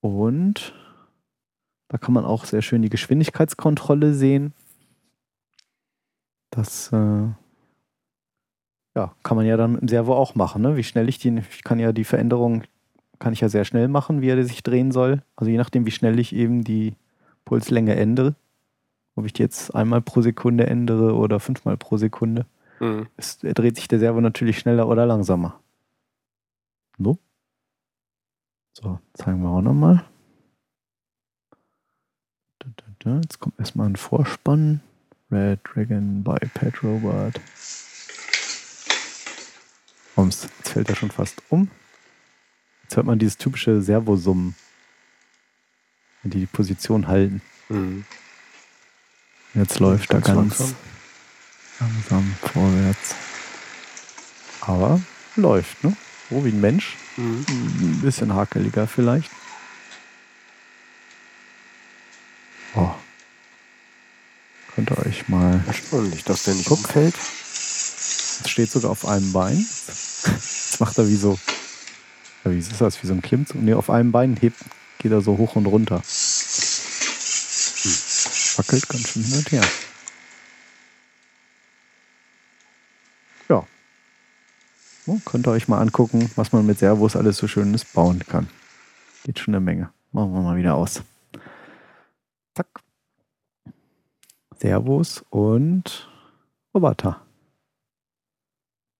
[0.00, 0.74] Und
[1.88, 4.52] da kann man auch sehr schön die Geschwindigkeitskontrolle sehen.
[6.52, 7.28] Das äh,
[8.94, 10.62] ja, kann man ja dann im Servo auch machen.
[10.62, 10.76] Ne?
[10.76, 12.64] Wie schnell ich die, ich kann ja die Veränderung,
[13.18, 15.22] kann ich ja sehr schnell machen, wie er sich drehen soll.
[15.34, 16.94] Also je nachdem, wie schnell ich eben die
[17.46, 18.34] Pulslänge ändere.
[19.16, 22.46] Ob ich die jetzt einmal pro Sekunde ändere oder fünfmal pro Sekunde.
[22.80, 23.08] Mhm.
[23.16, 25.58] Es, dreht sich der Servo natürlich schneller oder langsamer.
[26.98, 27.18] No?
[28.74, 30.04] So, zeigen wir auch nochmal.
[33.04, 34.80] Jetzt kommt erstmal ein Vorspann.
[35.32, 37.40] Red Dragon by Pet Robot.
[40.16, 41.70] Jetzt fällt er schon fast um.
[42.82, 44.54] Jetzt hört man dieses typische Servosummen.
[46.22, 47.40] Wenn die die Position halten.
[47.68, 48.04] Mhm.
[49.54, 50.76] Jetzt läuft ganz er ganz langsam.
[51.80, 53.14] langsam vorwärts.
[54.60, 55.00] Aber
[55.36, 55.96] läuft, ne?
[56.30, 56.96] So wie ein Mensch.
[57.16, 57.44] Mhm.
[57.48, 59.30] Ein bisschen hakeliger vielleicht.
[64.92, 65.62] Ihr euch mal.
[65.66, 66.78] Erstaunlich, dass der nicht Guck.
[66.78, 67.14] umfällt.
[67.14, 69.56] Jetzt steht sogar auf einem Bein.
[69.56, 71.38] Jetzt macht er wie so.
[72.44, 73.02] Wie ist das?
[73.02, 73.62] Wie so ein Klimmzug?
[73.62, 74.58] Nee, auf einem Bein hebt,
[74.98, 75.96] geht er so hoch und runter.
[77.82, 77.92] Hm.
[78.56, 79.64] Wackelt ganz schön hin und her.
[83.48, 83.66] Ja.
[85.06, 88.48] Oh, könnt ihr euch mal angucken, was man mit Servos alles so Schönes bauen kann.
[89.24, 89.90] Geht schon eine Menge.
[90.10, 91.02] Machen wir mal wieder aus.
[94.62, 96.08] Servos und
[96.72, 97.20] Roboter.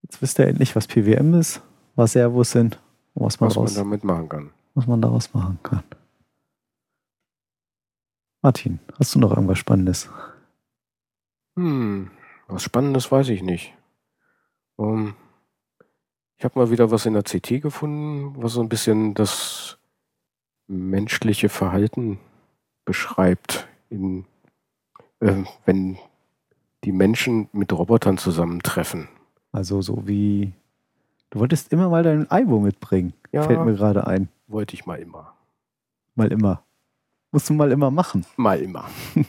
[0.01, 1.61] Jetzt wisst ihr endlich, was PWM ist,
[1.95, 2.81] was Servos sind
[3.13, 4.51] und was man, was man damit machen kann.
[4.73, 5.83] Was man daraus machen kann.
[8.41, 10.09] Martin, hast du noch irgendwas Spannendes?
[11.55, 12.11] Hm,
[12.49, 13.73] was Spannendes weiß ich nicht.
[14.75, 15.15] Um, ähm,
[16.35, 19.77] ich habe mal wieder was in der CT gefunden, was so ein bisschen das
[20.67, 22.19] menschliche Verhalten
[22.83, 24.25] beschreibt, in,
[25.23, 25.97] äh, wenn
[26.83, 29.07] die Menschen mit Robotern zusammentreffen.
[29.51, 30.53] Also so wie
[31.29, 33.13] du wolltest immer mal dein Aibo mitbringen.
[33.31, 34.29] Ja, Fällt mir gerade ein.
[34.47, 35.33] Wollte ich mal immer.
[36.15, 36.63] Mal immer.
[37.31, 38.25] Musst du mal immer machen.
[38.37, 38.85] Mal immer.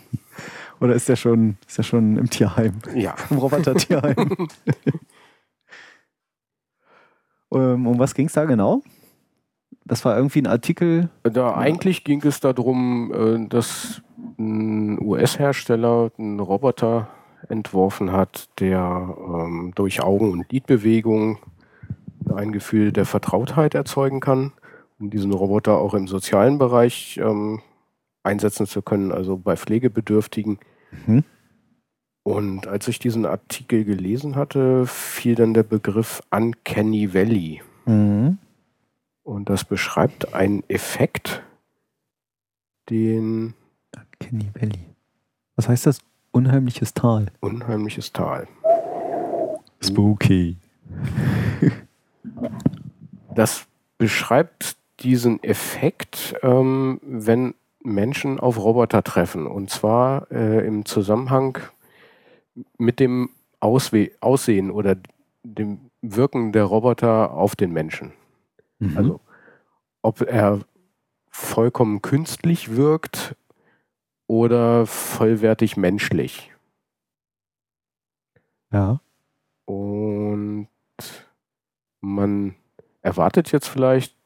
[0.80, 2.74] Oder ist der schon, ist der schon im Tierheim?
[2.94, 3.14] Ja.
[3.30, 4.48] Im Roboter-Tierheim.
[7.48, 8.82] um, um was ging es da genau?
[9.86, 11.08] Das war irgendwie ein Artikel.
[11.22, 14.02] Da eigentlich ging es darum, äh, dass
[14.38, 17.08] ein US-Hersteller einen Roboter
[17.48, 21.38] entworfen hat, der ähm, durch Augen- und Lidbewegungen
[22.34, 24.52] ein Gefühl der Vertrautheit erzeugen kann,
[24.98, 27.60] um diesen Roboter auch im sozialen Bereich ähm,
[28.22, 30.58] einsetzen zu können, also bei Pflegebedürftigen.
[31.06, 31.24] Mhm.
[32.22, 37.60] Und als ich diesen Artikel gelesen hatte, fiel dann der Begriff Uncanny Valley.
[37.84, 38.38] Mhm.
[39.22, 41.42] Und das beschreibt einen Effekt,
[42.88, 43.54] den.
[44.24, 44.84] Uncanny Valley.
[45.56, 45.98] Was heißt das?
[46.32, 47.26] Unheimliches Tal.
[47.40, 48.48] Unheimliches Tal.
[49.80, 50.56] Spooky.
[53.34, 53.66] Das
[53.98, 59.48] beschreibt diesen Effekt, ähm, wenn Menschen auf Roboter treffen.
[59.48, 61.58] Und zwar äh, im Zusammenhang
[62.78, 64.96] mit dem Auswe Aussehen oder
[65.42, 68.12] dem Wirken der Roboter auf den Menschen.
[68.78, 68.96] Mhm.
[68.96, 69.20] Also
[70.02, 70.60] ob er
[71.28, 73.34] vollkommen künstlich wirkt
[74.26, 76.52] oder vollwertig menschlich.
[78.72, 79.00] Ja.
[79.66, 80.68] Und
[82.00, 82.54] man
[83.02, 84.16] erwartet jetzt vielleicht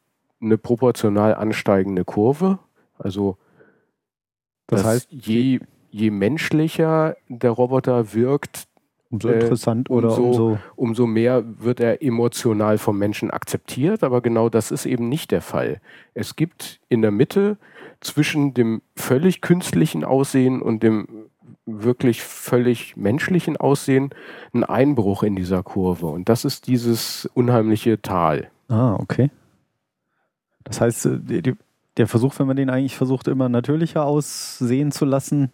[0.40, 2.58] eine proportional ansteigende Kurve.
[2.98, 3.36] Also
[4.66, 8.68] das heißt, je, je menschlicher der Roboter wirkt,
[9.10, 14.04] umso äh, interessant oder umso, umso, umso mehr wird er emotional vom Menschen akzeptiert.
[14.04, 15.80] Aber genau das ist eben nicht der Fall.
[16.14, 17.56] Es gibt in der Mitte
[18.00, 21.28] zwischen dem völlig künstlichen Aussehen und dem
[21.66, 24.10] wirklich völlig menschlichen Aussehen
[24.52, 26.06] einen Einbruch in dieser Kurve.
[26.06, 28.50] Und das ist dieses unheimliche Tal.
[28.68, 29.30] Ah, okay.
[30.64, 31.54] Das heißt, äh,
[31.96, 35.50] der Versuch, wenn man den eigentlich versucht, immer natürlicher aussehen zu lassen,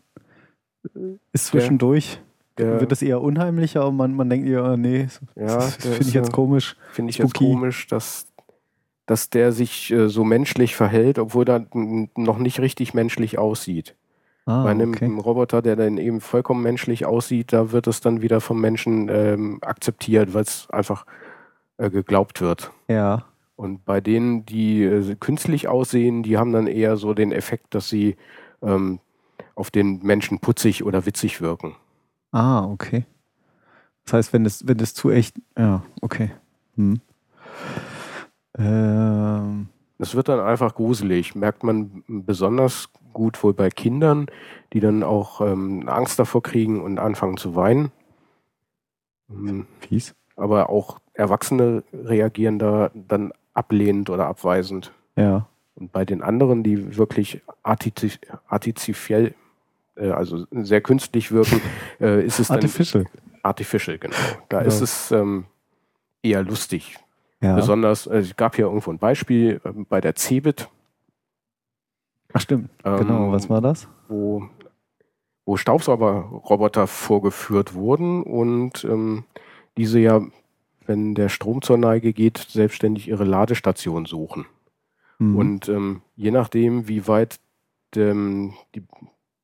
[1.32, 2.20] ist zwischendurch.
[2.59, 6.14] Der, wird es eher unheimlicher und man, man denkt ja, oh, nee, ja, finde ich
[6.14, 6.76] jetzt komisch.
[6.92, 8.28] Finde ich jetzt komisch, dass,
[9.07, 11.66] dass der sich äh, so menschlich verhält, obwohl er
[12.16, 13.94] noch nicht richtig menschlich aussieht.
[14.46, 15.07] Ah, Bei einem okay.
[15.07, 19.59] Roboter, der dann eben vollkommen menschlich aussieht, da wird es dann wieder vom Menschen ähm,
[19.62, 21.07] akzeptiert, weil es einfach
[21.78, 22.70] äh, geglaubt wird.
[22.88, 23.24] Ja.
[23.57, 27.88] Und bei denen, die äh, künstlich aussehen, die haben dann eher so den Effekt, dass
[27.88, 28.16] sie
[28.62, 29.00] ähm,
[29.55, 31.76] auf den Menschen putzig oder witzig wirken.
[32.32, 33.07] Ah, okay.
[34.05, 35.36] Das heißt, wenn es, wenn es zu echt.
[35.57, 36.32] Ja, okay.
[36.76, 37.00] Hm.
[38.59, 39.68] Ähm.
[39.98, 41.34] Das wird dann einfach gruselig.
[41.34, 44.26] Merkt man besonders gut wohl bei Kindern,
[44.72, 47.92] die dann auch ähm, Angst davor kriegen und anfangen zu weinen.
[49.28, 49.66] Hm.
[49.80, 50.14] Fies.
[50.36, 54.92] Aber auch Erwachsene reagieren da dann ablehnend oder abweisend.
[55.16, 55.48] Ja.
[55.76, 59.34] Und bei den anderen, die wirklich artifiziell,
[59.96, 61.61] äh, also sehr künstlich wirken,
[62.00, 62.57] äh, ist es dann.
[62.57, 63.07] Artificial.
[63.42, 64.16] Artificial, genau.
[64.48, 64.68] Da genau.
[64.68, 65.44] ist es ähm,
[66.22, 66.96] eher lustig.
[67.45, 67.55] Ja.
[67.55, 70.68] Besonders, äh, es gab hier irgendwo ein Beispiel äh, bei der Cebit.
[72.32, 73.32] Ach stimmt, ähm, genau.
[73.32, 73.86] Was war das?
[74.09, 74.49] Wo,
[75.45, 79.24] wo Staubsaugerroboter vorgeführt wurden und ähm,
[79.76, 80.20] diese ja
[80.86, 84.47] wenn der Strom zur Neige geht, selbstständig ihre Ladestation suchen.
[85.18, 85.36] Mhm.
[85.36, 87.40] Und ähm, je nachdem, wie weit
[87.95, 88.82] dem, die,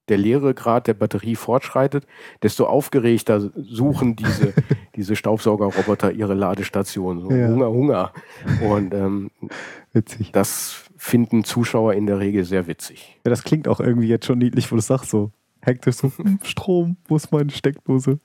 [0.08, 2.06] der Leeregrad der Batterie fortschreitet,
[2.42, 4.52] desto aufgeregter suchen diese,
[4.96, 7.20] diese Staubsaugerroboter ihre Ladestation.
[7.20, 7.48] So ja.
[7.48, 8.12] Hunger, Hunger.
[8.68, 9.30] Und ähm,
[9.92, 10.32] witzig.
[10.32, 13.18] das finden Zuschauer in der Regel sehr witzig.
[13.24, 15.30] Ja, das klingt auch irgendwie jetzt schon niedlich, wo du sagst so,
[15.62, 18.18] hektisch so, hm, Strom, wo ist meine Steckdose?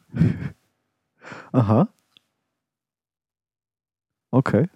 [1.52, 1.90] Aha.
[4.32, 4.68] Okay.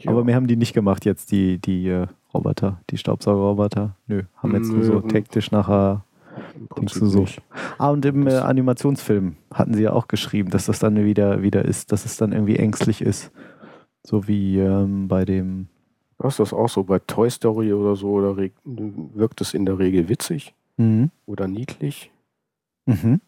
[0.00, 0.10] Ja.
[0.10, 3.96] Aber mehr haben die nicht gemacht jetzt, die, die äh, Roboter, die Staubsaugerroboter.
[4.06, 6.04] Nö, haben jetzt nur so taktisch nachher.
[6.76, 7.26] Denkst du so.
[7.78, 11.64] Ah, und im äh, Animationsfilm hatten sie ja auch geschrieben, dass das dann wieder, wieder
[11.64, 13.30] ist, dass es dann irgendwie ängstlich ist.
[14.04, 15.68] So wie ähm, bei dem.
[16.22, 16.84] Ist das auch so?
[16.84, 18.10] Bei Toy Story oder so?
[18.12, 20.54] Oder wirkt es in der Regel witzig?
[20.76, 21.10] Mhm.
[21.26, 22.10] Oder niedlich?
[22.86, 23.20] Mhm.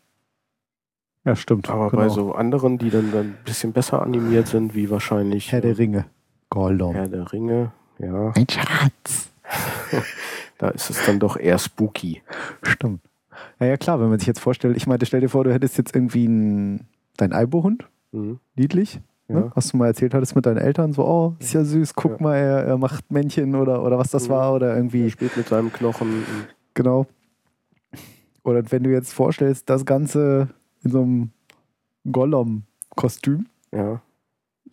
[1.24, 1.70] Ja, stimmt.
[1.70, 2.02] Aber genau.
[2.02, 5.52] bei so anderen, die dann, dann ein bisschen besser animiert sind, wie wahrscheinlich.
[5.52, 6.06] Herr der Ringe.
[6.50, 6.94] Gollum.
[6.94, 8.32] Herr der Ringe, ja.
[8.34, 9.30] Mein Schatz.
[10.58, 12.22] da ist es dann doch eher spooky.
[12.62, 13.00] Stimmt.
[13.60, 15.78] Ja, ja, klar, wenn man sich jetzt vorstellt, ich meine, stell dir vor, du hättest
[15.78, 16.86] jetzt irgendwie einen,
[17.16, 18.38] deinen Eibohund, mhm.
[18.54, 19.34] niedlich, ne?
[19.34, 19.40] ja.
[19.46, 19.52] ne?
[19.54, 22.22] was du mal erzählt hattest mit deinen Eltern, so, oh, ist ja süß, guck ja.
[22.22, 24.32] mal, er, er, macht Männchen oder, oder was das mhm.
[24.32, 25.04] war oder irgendwie.
[25.04, 26.24] Er spielt mit seinem Knochen.
[26.74, 27.06] Genau.
[28.42, 30.48] Oder wenn du jetzt vorstellst, das Ganze
[30.82, 31.30] in so einem
[32.10, 33.46] Gollum-Kostüm.
[33.72, 34.02] Ja.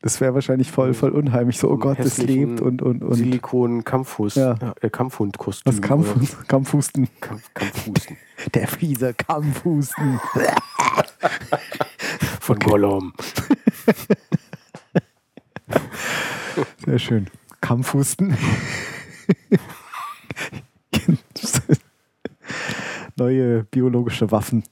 [0.02, 1.60] Das wäre wahrscheinlich voll, voll unheimlich.
[1.60, 3.14] So, oh Gott, das lebt und, und, und.
[3.14, 4.36] Silikon-Kampfhus.
[4.36, 4.56] Ja.
[4.82, 5.72] Äh, Kampfhund-Kostüm.
[5.72, 7.08] Das Kampf, Kampfhusten.
[7.20, 8.18] Kampf, Kampfhusten.
[8.56, 10.20] Der fiese Kampfhusten.
[12.40, 13.14] Von Gollum.
[16.84, 17.28] Sehr schön.
[17.62, 18.36] Kampfhusten.
[23.18, 24.64] Neue biologische Waffen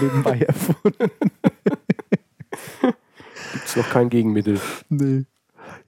[0.00, 1.10] nebenbei erfunden.
[3.52, 4.60] Gibt es noch kein Gegenmittel.
[4.88, 5.24] Nee.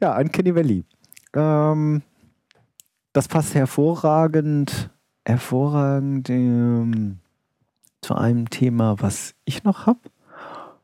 [0.00, 0.84] Ja, Uncanny Valley.
[1.34, 2.02] Ähm,
[3.12, 4.90] das passt hervorragend,
[5.24, 7.18] hervorragend ähm,
[8.00, 10.00] zu einem Thema, was ich noch habe.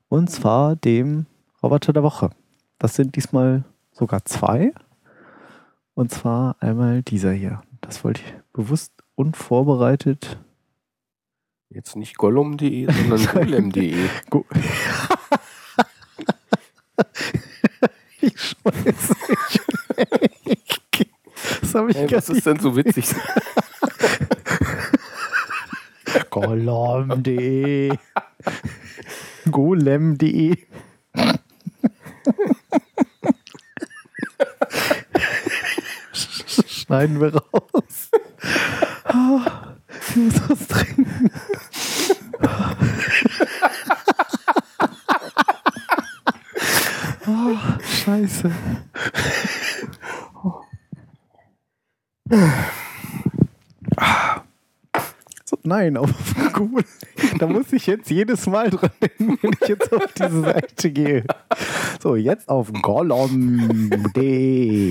[0.09, 1.27] Und zwar dem
[1.63, 2.31] Roboter der Woche.
[2.79, 4.73] Das sind diesmal sogar zwei.
[5.95, 7.63] Und zwar einmal dieser hier.
[7.81, 10.39] Das wollte ich bewusst unvorbereitet.
[11.71, 14.09] Jetzt nicht gollum.de, sondern golem.de.
[18.21, 19.15] Ich schmeiße
[21.61, 23.05] Das habe ich hey, Was ist denn so witzig?
[26.31, 27.93] Golem.de
[29.51, 30.57] Golem.de
[36.67, 38.11] Schneiden wir raus.
[39.13, 39.41] Oh,
[40.09, 41.31] ich muss was trinken.
[47.27, 48.51] Oh, scheiße.
[55.45, 56.11] So, nein, auf
[56.53, 56.85] Google.
[57.39, 61.25] Da muss ich jetzt jedes Mal dran denken, wenn ich jetzt auf diese Seite gehe.
[62.03, 63.39] So, jetzt auf gollum.de.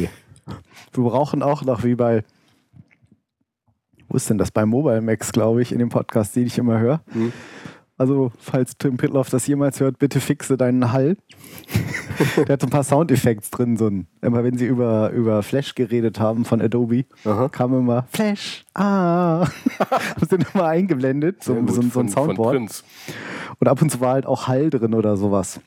[0.08, 2.24] Wir brauchen auch noch wie bei
[4.08, 4.52] wo ist denn das?
[4.52, 7.02] Bei Mobile Max, glaube ich, in dem Podcast, den ich immer höre.
[7.12, 7.34] Hm.
[7.98, 11.18] Also, falls Tim Pitloff das jemals hört, bitte fixe deinen Hall.
[12.38, 13.78] Der hat so ein paar Soundeffekte drin.
[13.78, 17.49] So ein, immer wenn sie über, über Flash geredet haben von Adobe, Aha.
[17.49, 19.45] kam immer Flash, ah.
[19.80, 22.84] haben sie immer eingeblendet, so, so, so, ein Soundboard.
[23.59, 25.59] und ab und zu war halt auch Hall drin oder sowas.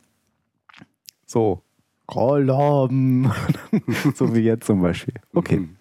[1.27, 1.63] So,
[2.07, 3.33] Kolom.
[4.15, 5.15] so wie jetzt zum Beispiel.
[5.35, 5.59] Okay.
[5.59, 5.77] Mhm.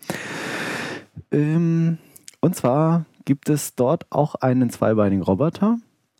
[1.31, 1.97] Ähm,
[2.41, 5.77] und zwar gibt es dort auch einen zweibeinigen Roboter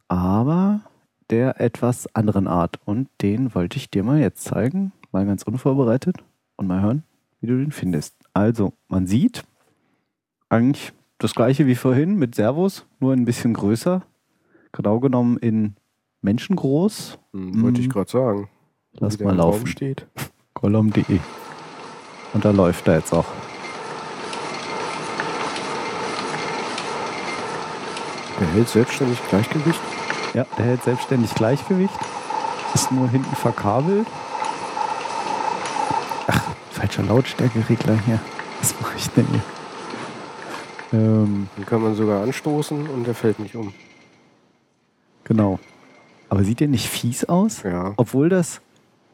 [0.08, 0.82] aber
[1.30, 2.80] der etwas anderen Art.
[2.86, 6.18] Und den wollte ich dir mal jetzt zeigen, mal ganz unvorbereitet
[6.56, 7.04] und mal hören,
[7.42, 8.16] wie du den findest.
[8.34, 9.44] Also, man sieht
[10.50, 14.04] eigentlich das gleiche wie vorhin mit Servus, nur ein bisschen größer.
[14.72, 15.76] Genau genommen in
[16.22, 17.18] menschengroß.
[17.34, 17.92] Hm, wollte ich mhm.
[17.92, 18.50] gerade sagen.
[18.94, 19.60] Lass mal laufen.
[19.60, 20.06] Raum steht.
[20.54, 21.20] Column.de.
[22.34, 23.26] Und da läuft er jetzt auch.
[28.40, 29.97] Der hält selbstständig Gleichgewicht?
[30.38, 31.96] Ja, der hält selbstständig Gleichgewicht.
[32.76, 34.06] Ist nur hinten verkabelt.
[36.28, 38.20] Ach, falscher Lautstärkeregler hier.
[38.60, 39.42] Was mache ich denn hier?
[40.94, 43.74] Ähm, Den kann man sogar anstoßen und der fällt nicht um.
[45.24, 45.58] Genau.
[46.30, 47.64] Aber sieht der nicht fies aus?
[47.64, 47.94] Ja.
[47.98, 48.62] Obwohl das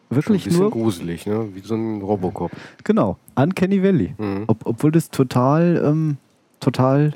[0.09, 1.55] wirklich Schon ein bisschen gruselig, ne?
[1.55, 2.51] Wie so ein Robocop.
[2.83, 3.15] Genau.
[3.35, 4.13] Uncanny Valley.
[4.17, 4.43] Mhm.
[4.47, 6.17] Ob, obwohl das total, ähm,
[6.59, 7.13] total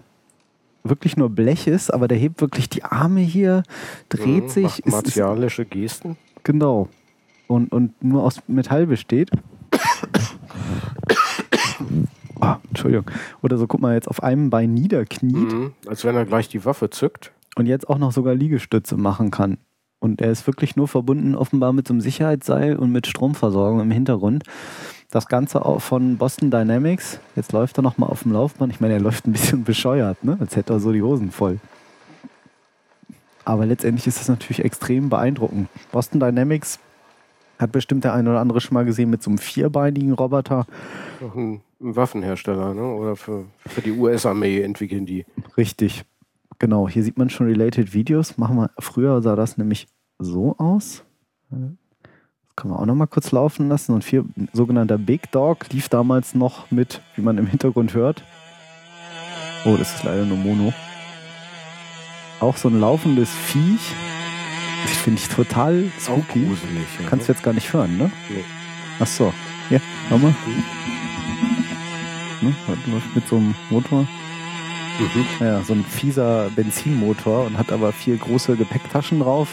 [0.89, 3.63] wirklich nur Blech ist, aber der hebt wirklich die Arme hier,
[4.09, 4.85] dreht mhm, sich.
[4.85, 6.17] Macht martialische ist, Gesten.
[6.43, 6.89] Genau.
[7.47, 9.29] Und, und nur aus Metall besteht.
[12.39, 13.05] oh, Entschuldigung.
[13.41, 15.53] Oder so, guck mal, jetzt auf einem Bein niederkniet.
[15.53, 17.31] Mhm, als wenn er gleich die Waffe zückt.
[17.55, 19.57] Und jetzt auch noch sogar Liegestütze machen kann.
[19.99, 23.89] Und er ist wirklich nur verbunden offenbar mit so einem Sicherheitsseil und mit Stromversorgung im
[23.89, 24.43] Hintergrund.
[25.09, 27.19] Das Ganze auch von Boston Dynamics.
[27.35, 28.73] Jetzt läuft er nochmal auf dem Laufband.
[28.73, 30.37] Ich meine, er läuft ein bisschen bescheuert, ne?
[30.39, 31.59] als hätte er so die Hosen voll.
[33.45, 35.69] Aber letztendlich ist es natürlich extrem beeindruckend.
[35.93, 36.79] Boston Dynamics
[37.57, 40.67] Hat bestimmt der eine oder andere schon mal gesehen mit so einem vierbeinigen Roboter.
[41.21, 42.83] Noch ein, ein Waffenhersteller, ne?
[42.83, 45.25] Oder für, für die US-Armee entwickeln die.
[45.55, 46.03] Richtig.
[46.59, 48.37] Genau, hier sieht man schon related Videos.
[48.37, 49.87] Machen wir, früher sah das nämlich
[50.19, 51.03] so aus.
[52.57, 53.93] Können wir auch noch mal kurz laufen lassen.
[53.93, 58.23] Und vier, sogenannter Big Dog lief damals noch mit, wie man im Hintergrund hört.
[59.63, 60.73] Oh, das ist leider nur Mono.
[62.39, 63.93] Auch so ein laufendes Viech.
[64.83, 66.45] Das finde ich total spooky.
[66.45, 66.87] gruselig.
[66.99, 68.09] Ja, Kannst du jetzt gar nicht hören, ne?
[68.27, 68.43] Nee.
[68.99, 69.31] Ach so.
[69.69, 69.79] Ja,
[70.09, 70.33] schau mal.
[72.41, 72.55] Ne?
[72.87, 74.01] Läuft mit so einem Motor.
[74.99, 75.45] Mhm.
[75.45, 79.49] Ja, so ein fieser Benzinmotor und hat aber vier große Gepäcktaschen drauf.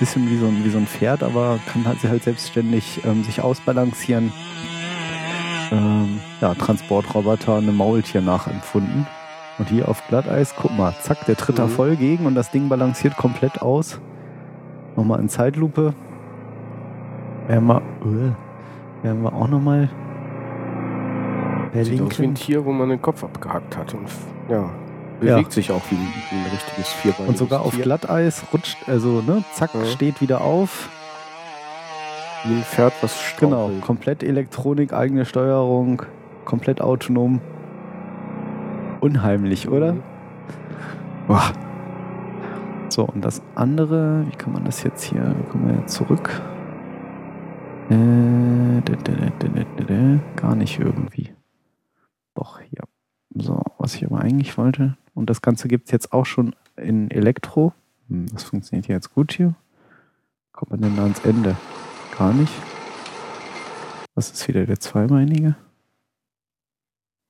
[0.00, 3.40] Bisschen wie so ein, wie so ein Pferd, aber kann halt, halt selbstständig ähm, sich
[3.40, 4.32] ausbalancieren.
[5.70, 9.06] Ähm, ja, Transportroboter, eine Maultier nachempfunden.
[9.58, 11.70] Und hier auf Glatteis, guck mal, zack, der tritt da Mhm.
[11.70, 14.00] voll gegen und das Ding balanciert komplett aus.
[14.96, 15.94] Nochmal in Zeitlupe.
[17.46, 19.88] Werden wir, äh, werden wir auch nochmal
[21.80, 22.34] Sieht aus wie ein.
[22.34, 23.94] Tier, wo man den Kopf abgehackt hat.
[23.94, 24.08] Und
[24.50, 24.68] ja,
[25.22, 27.84] bewegt sich auch wie ein, wie ein richtiges Vierbeiniges Und sogar auf Tier.
[27.84, 29.84] Glatteis rutscht, also ne, zack, Ja.
[29.86, 30.88] steht wieder auf.
[32.44, 33.80] Wie ein Pferd, was Genau, strauchelt.
[33.82, 36.02] komplett Elektronik, eigene Steuerung,
[36.44, 37.40] komplett autonom.
[39.00, 39.94] Unheimlich, oder?
[39.94, 40.02] Mhm.
[41.28, 41.52] Boah.
[42.88, 46.30] So, und das andere, wie kann man das jetzt hier, wie kommen wir jetzt zurück?
[47.90, 48.80] Äh,
[50.36, 51.32] gar nicht irgendwie.
[52.34, 52.82] Doch, hier.
[53.34, 54.96] So, was ich aber eigentlich wollte.
[55.14, 57.72] Und das Ganze gibt es jetzt auch schon in Elektro.
[58.08, 59.54] Hm, das funktioniert jetzt gut hier.
[60.52, 61.56] Kommt man denn da ans Ende?
[62.16, 62.52] Gar nicht.
[64.14, 65.56] Das ist wieder der Zweibeinige.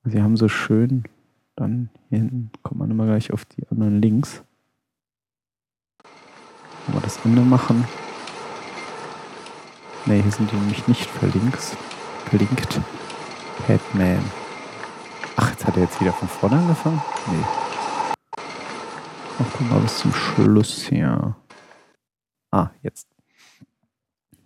[0.04, 1.04] Sie haben so schön,
[1.54, 4.42] dann hier hinten kommt man immer gleich auf die anderen Links.
[6.88, 7.84] Wir das Ende machen?
[10.06, 11.76] Ne, hier sind die nämlich nicht verlinkt.
[12.28, 12.80] Verlinkt.
[13.68, 14.24] Batman.
[15.36, 17.00] Ach, jetzt hat er jetzt wieder von vorne angefangen?
[17.30, 17.71] Nee.
[19.42, 21.36] Ach, guck mal bis zum Schluss hier.
[22.50, 23.08] Ah, jetzt.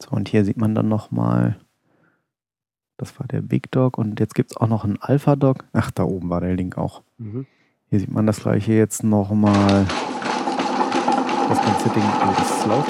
[0.02, 1.56] So, und hier sieht man dann nochmal,
[2.98, 5.64] das war der Big Dog und jetzt gibt es auch noch einen Alpha Dog.
[5.72, 7.02] Ach, da oben war der Link auch.
[7.18, 7.46] Mhm.
[7.88, 9.86] Hier sieht man das gleiche jetzt nochmal.
[11.48, 12.84] Das ganze Ding, oh, das ist laut.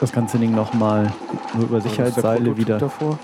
[0.00, 1.12] Das ganze Ding nochmal
[1.54, 2.78] nur über Also Sicherheitsseile wieder.
[2.78, 3.18] davor.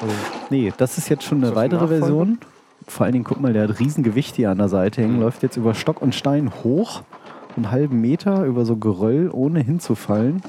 [0.00, 0.14] Also,
[0.50, 1.86] Nee, das ist jetzt schon eine weitere?
[1.88, 2.38] Version.
[2.86, 5.56] Vor allen Dingen, guck mal, der hat Riesengewicht hier an der Seite hängen, läuft jetzt
[5.56, 7.02] über Stock und Stein hoch,
[7.56, 10.42] einen halben Meter über so Geröll, ohne hinzufallen.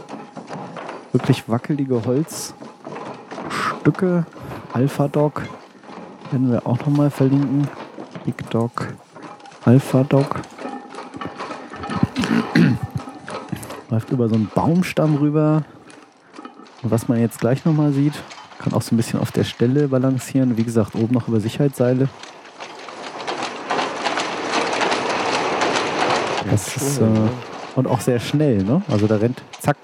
[1.11, 2.55] Wirklich wackelige Holzstücke.
[4.73, 5.43] Alpha Dog
[6.31, 7.67] werden wir auch nochmal verlinken.
[8.25, 8.93] Big Dog,
[9.63, 10.41] Alpha Dog.
[13.89, 15.63] Läuft über so einen Baumstamm rüber.
[16.83, 18.13] Und was man jetzt gleich nochmal sieht,
[18.59, 20.57] kann auch so ein bisschen auf der Stelle balancieren.
[20.57, 22.09] Wie gesagt, oben noch über Sicherheitsseile.
[26.49, 27.05] Das ist, äh,
[27.75, 28.81] und auch sehr schnell, ne?
[28.89, 29.77] Also da rennt, zack,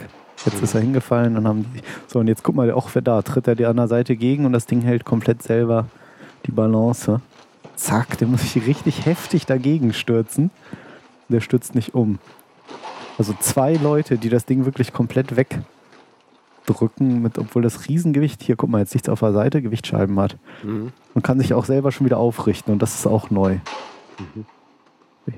[0.45, 1.81] jetzt ist er hingefallen und haben die.
[2.07, 4.45] So, und jetzt guck mal, auch wer da, tritt er die an der Seite gegen
[4.45, 5.87] und das Ding hält komplett selber
[6.45, 7.21] die Balance.
[7.75, 10.51] Zack, der muss sich richtig heftig dagegen stürzen.
[11.29, 12.19] Der stürzt nicht um.
[13.17, 18.69] Also zwei Leute, die das Ding wirklich komplett wegdrücken, mit, obwohl das Riesengewicht, hier guck
[18.69, 20.37] mal, jetzt nichts auf der Seite, Gewichtsscheiben hat.
[20.63, 20.91] Mhm.
[21.13, 23.57] Und kann sich auch selber schon wieder aufrichten und das ist auch neu.
[24.19, 24.45] Mhm.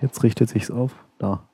[0.02, 0.94] Jetzt richtet sich's auf.
[1.20, 1.48] Da.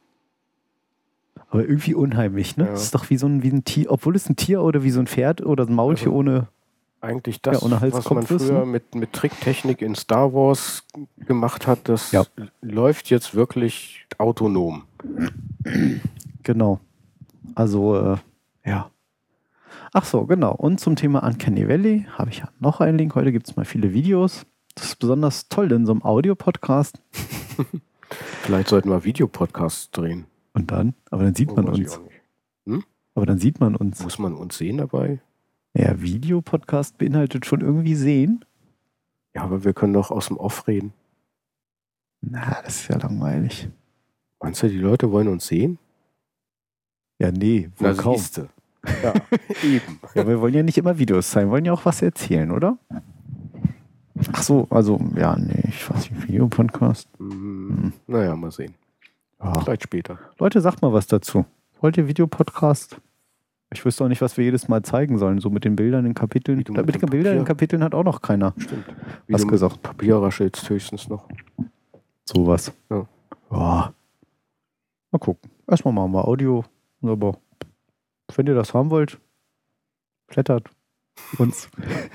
[1.50, 2.66] Aber irgendwie unheimlich, ne?
[2.66, 2.72] Ja.
[2.72, 4.92] Das ist doch wie so ein, wie ein Tier, obwohl es ein Tier oder wie
[4.92, 6.48] so ein Pferd oder ein Maultier Also- ohne.
[7.02, 8.66] Eigentlich das, Ja, ohne was man ist, früher ne?
[8.66, 10.84] mit, mit Tricktechnik in Star Wars
[11.18, 12.26] gemacht hat, das Ja.
[12.62, 14.84] läuft jetzt wirklich autonom.
[16.44, 16.82] Genau.
[17.56, 18.18] Also, äh,
[18.66, 18.92] ja.
[19.94, 20.54] Ach so, genau.
[20.54, 23.16] Und zum Thema Uncanny Valley habe ich ja noch einen Link.
[23.16, 24.46] Heute gibt es mal viele Videos.
[24.76, 27.02] Das ist besonders toll in so einem Audio-Podcast.
[28.42, 30.26] Vielleicht sollten wir Videopodcasts drehen.
[30.54, 31.78] Und dann, aber dann sieht Oh, man uns.
[31.78, 32.00] nicht.
[33.16, 34.02] Aber dann sieht man uns.
[34.02, 35.20] Muss man uns sehen dabei?
[35.74, 38.46] Ja, Videopodcast beinhaltet schon irgendwie sehen.
[39.36, 40.94] Ja, aber wir können doch aus dem Off reden.
[42.22, 43.70] Na, das ist ja langweilig.
[44.42, 45.78] Meinst du, die Leute wollen uns sehen?
[47.20, 48.16] Ja, nee, wohl kaum.
[48.16, 48.50] siehste.
[49.04, 49.14] Ja,
[49.64, 50.00] eben.
[50.16, 52.78] Ja, wir wollen ja nicht immer Videos zeigen, wir wollen ja auch was erzählen, oder?
[54.32, 57.08] Ach so, also, ja, nee, ich weiß nicht, Videopodcast.
[57.20, 57.49] Mhm.
[58.08, 58.74] Naja, mal sehen.
[59.42, 59.60] Ja.
[59.62, 60.20] Vielleicht später.
[60.38, 61.46] Leute, sagt mal was dazu.
[61.82, 63.00] Wollt ihr Videopodcast?
[63.72, 66.16] Ich wüsste auch nicht, was wir jedes Mal zeigen sollen, so mit den Bildern in
[66.16, 66.58] Kapiteln.
[66.60, 68.86] Wie Mit, mit den Bildern in Kapiteln hat auch noch keiner Stimmt.
[69.28, 69.82] was du mit gesagt.
[69.84, 71.28] Papier raschelst höchstens noch.
[72.26, 72.74] Sowas.
[72.90, 73.06] Ja.
[73.52, 73.94] Ja.
[75.12, 75.50] Mal gucken.
[75.68, 76.66] Erstmal machen wir Audio.
[77.04, 77.38] Aber
[78.36, 79.20] wenn ihr das haben wollt,
[80.28, 80.70] Flattert
[81.38, 81.70] uns.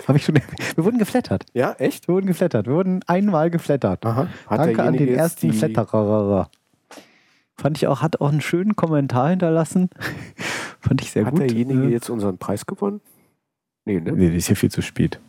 [0.09, 0.35] Habe ich schon.
[0.75, 1.47] Wir wurden geflattert.
[1.55, 2.09] Ja, echt?
[2.09, 2.67] Wir wurden geflattert.
[2.67, 4.05] Wir wurden einmal geflattert.
[4.05, 4.27] Aha.
[4.47, 6.49] Hat Danke an den ersten die- Flatterer.
[7.57, 9.89] Fand ich auch, hat auch einen schönen Kommentar hinterlassen.
[10.81, 11.41] Fand ich sehr Hat gut.
[11.43, 13.01] derjenige Äh, jetzt unseren Preis gewonnen?
[13.85, 14.13] Nee, ne?
[14.13, 15.21] Nee, das ist ja viel zu spät.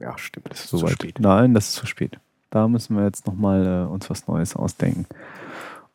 [0.00, 0.50] Ja, stimmt.
[0.50, 0.92] Das ist So zu weit.
[0.92, 1.20] spät.
[1.20, 2.18] Nein, das ist zu spät.
[2.50, 5.04] Da müssen wir jetzt nochmal äh, uns was Neues ausdenken.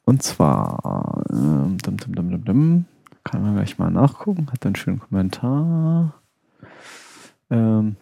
[0.06, 2.86] Und zwar, dum, dum, dum, dum,
[3.24, 4.48] kann man gleich mal nachgucken.
[4.52, 6.14] Hat einen schönen Kommentar.
[7.52, 7.98] Ähm,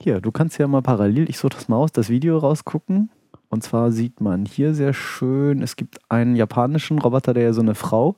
[0.00, 3.10] hier, du kannst ja mal parallel, ich suche das mal aus, das Video rausgucken.
[3.50, 7.60] Und zwar sieht man hier sehr schön, es gibt einen japanischen Roboter, der ja so
[7.60, 8.16] eine Frau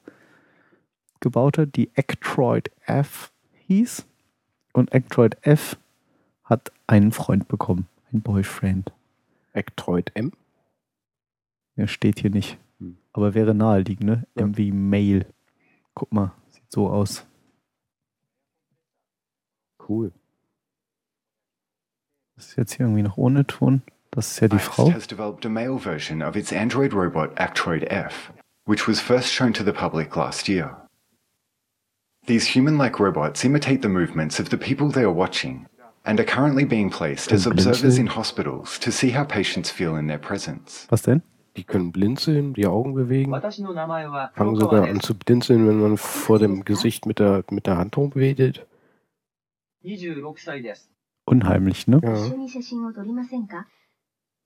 [1.20, 3.32] gebaut hat, die Actroid F
[3.66, 4.06] hieß.
[4.72, 5.76] Und Actroid F
[6.44, 8.92] hat einen Freund bekommen, einen Boyfriend.
[9.54, 10.32] Actroid M?
[11.76, 12.58] Der steht hier nicht.
[12.78, 12.98] Hm.
[13.12, 14.26] Aber wäre naheliegend, ne?
[14.36, 14.42] Ja.
[14.42, 15.26] M wie Mail.
[15.94, 17.26] Guck mal, sieht so aus.
[19.88, 20.12] Cool.
[22.35, 23.81] Das ist jetzt hier irgendwie noch ohne Ton.
[24.11, 24.91] Das ist ja die Ice Frau.
[24.91, 28.31] has developed a male version of its android robot Actroid F,
[28.65, 30.87] which was first shown to the public last year.
[32.25, 35.67] These human like robots imitate the movements of the people they are watching
[36.05, 37.99] and are currently being placed as Und observers blinzeln.
[38.07, 40.87] in hospitals to see how patients feel in their presence.
[40.89, 41.21] Was denn?
[41.57, 45.67] Die können blinzeln, die Augen bewegen, 私の名前は fangen 黒 sogar 川で an す zu blinzeln,
[45.67, 48.65] wenn man vor dem Gesicht mit der, mit der Hand rumwedelt.
[49.83, 50.89] 26歳です。
[51.26, 52.00] Unheimlich, ne?
[52.02, 53.64] 一 Ja.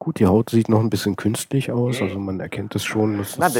[0.01, 3.19] Gut, die Haut sieht noch ein bisschen künstlich aus, also man erkennt es schon.
[3.19, 3.55] Dass das,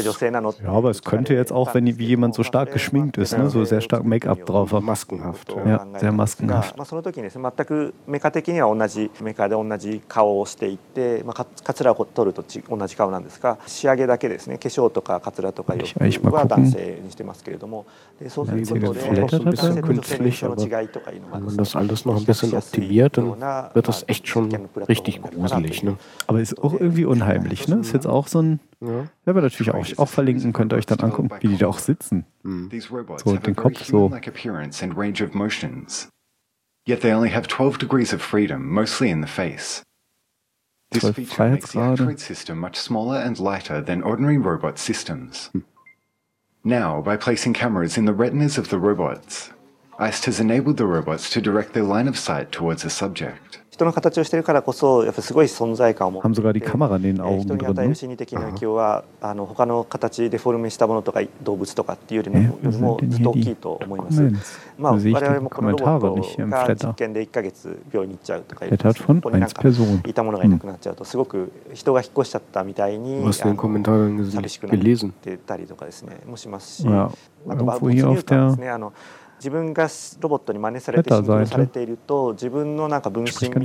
[0.63, 3.65] ja, aber es könnte jetzt auch, wenn wie jemand so stark geschminkt ist, ne, so
[3.65, 4.83] sehr stark Make-up drauf hat.
[4.83, 5.53] Maskenhaft.
[5.65, 6.77] Ja, sehr maskenhaft.
[15.83, 16.75] Ich, ich mal gucken.
[18.93, 20.55] Geflattert hat er, künstlich, aber
[21.33, 23.25] wenn man das alles noch ein bisschen optimiert, dann
[23.73, 24.49] wird das echt schon
[24.87, 25.83] richtig gruselig.
[25.83, 25.97] Ne?
[26.29, 27.77] Aber ist auch irgendwie unheimlich, ne?
[27.77, 28.59] Ist jetzt auch so ein.
[28.81, 28.87] Ja.
[28.87, 31.79] Werden wir natürlich auch, auch verlinken, könnt ihr euch dann angucken, wie die da auch
[31.79, 32.23] sitzen.
[32.43, 32.69] Hm.
[32.91, 33.97] Robots So, den Kopf so.
[33.97, 36.07] human-like appearance and range of motions.
[36.85, 39.81] Yet they only have 12 degrees of freedom, mostly in the face.
[40.91, 41.99] This 12 feature makes the Freiheitsgrade.
[41.99, 45.49] Android system much smaller and lighter than ordinary robot systems.
[46.63, 49.49] Now, by placing cameras in the retinas of the robots,
[49.97, 53.58] ICE has enabled the robots to direct their line of sight towards a subject.
[53.79, 56.27] 人の形をしてるからこそやっぱりすごい存在感を持って
[57.39, 57.95] 人に与える?
[57.95, 62.59] 心理的な影響はあの他の形デフォルメしたものとか動物とかっていうよりも
[63.09, 64.21] ずっと大きいと思います。
[64.77, 66.75] まあ、我々もこのロボットが?
[66.75, 77.09] 実験で1ヶ月病院に行っちゃうとかいう von こになん1か.いたものがいなくなっちゃうとすごく人が引っ越しちゃったみたいに寂しくなっ.てたりとかですねもしますし、あ
[77.55, 78.91] とは hier 入 auf 感ですねあの
[79.39, 79.87] 自分が
[80.19, 83.55] ロボットに真似されて信頼されていると自分のなんか分身みたいな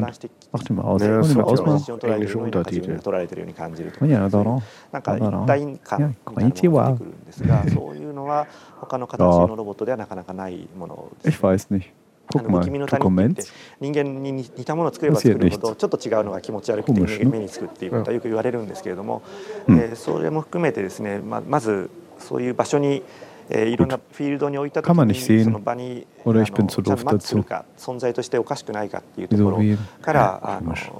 [0.00, 0.72] だんしてきて englische
[2.38, 3.00] Untertitel.
[3.00, 4.30] 取らるように感じるとかなん
[5.02, 8.46] か一体感みたいなのが出てくるんですがそういうのは
[8.80, 11.92] 他の形のロボットではなかなかないものです、 ね。
[12.32, 13.38] Guck mal, Dokument.
[15.12, 15.60] Passiert nichts.
[15.60, 15.74] Komisch,
[21.46, 23.02] まずそういう場所に
[23.48, 23.98] Gut.
[24.82, 25.54] Kann man nicht sehen.
[26.24, 27.44] Oder ich bin zu doof dazu.
[29.16, 29.78] Wieso wie?
[30.06, 30.90] Ja, komisch.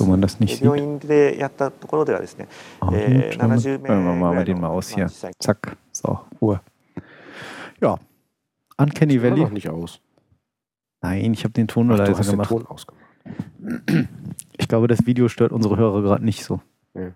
[0.00, 0.66] Man das nicht sieht.
[2.80, 3.38] Ah, gut,
[4.18, 5.08] mal den Maus hier.
[5.38, 5.76] Zack.
[5.92, 6.60] So, Ruhe.
[7.80, 7.98] Ja.
[8.76, 9.40] Uncanny Valley.
[9.42, 10.00] Noch nicht aus.
[11.00, 12.52] Nein, ich habe den Ton nur leiser gemacht.
[14.58, 16.60] Ich glaube, das Video stört unsere Hörer gerade nicht so.
[16.94, 17.12] Ja.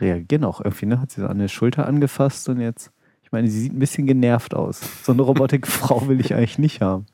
[0.00, 1.00] Reagieren auch irgendwie, ne?
[1.00, 2.90] Hat sie so an der Schulter angefasst und jetzt.
[3.22, 4.80] Ich meine, sie sieht ein bisschen genervt aus.
[5.04, 7.06] So eine Robotikfrau will ich eigentlich nicht haben.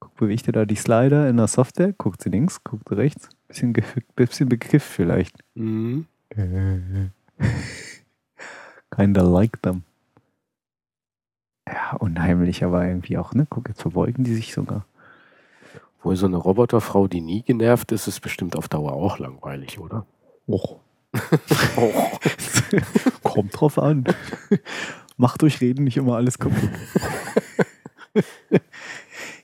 [0.00, 1.92] Guck, bewegt ihr da die Slider in der Software?
[1.92, 3.28] Guckt sie links, guckt sie rechts.
[3.48, 3.74] Bisschen,
[4.14, 5.36] bisschen bekifft vielleicht.
[5.54, 6.06] Mhm.
[8.90, 9.82] Kinda like them.
[11.68, 13.46] Ja, unheimlich, aber irgendwie auch, ne?
[13.48, 14.84] Guck, jetzt verbeugen die sich sogar.
[16.02, 20.06] Wohl so eine Roboterfrau, die nie genervt ist, ist bestimmt auf Dauer auch langweilig, oder?
[20.46, 20.76] Och.
[23.22, 24.04] Kommt drauf an.
[25.16, 26.70] Macht durch Reden nicht immer alles kaputt.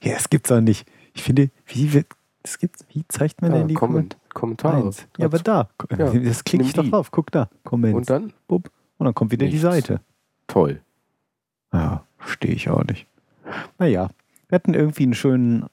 [0.03, 0.87] ja, das gibt's auch nicht.
[1.14, 2.07] Ich finde, wie wird,
[2.43, 4.85] das gibt's, wie zeigt man Ja, denn die Komment Kommentare.
[4.85, 5.07] Eins.
[5.18, 5.68] Ja, aber da.
[5.91, 6.91] Ja, Das klicke ich doch die.
[6.91, 7.11] drauf.
[7.11, 7.49] Guck da.
[7.64, 7.95] Comment.
[7.95, 8.33] Und dann?
[8.47, 9.62] Und dann kommt wieder die Nichts.
[9.62, 10.01] Seite.
[10.47, 10.81] Toll.
[11.73, 13.07] Ja, verstehe ich auch nicht.
[13.79, 14.11] Naja,
[14.49, 15.66] wir hatten irgendwie einen schönen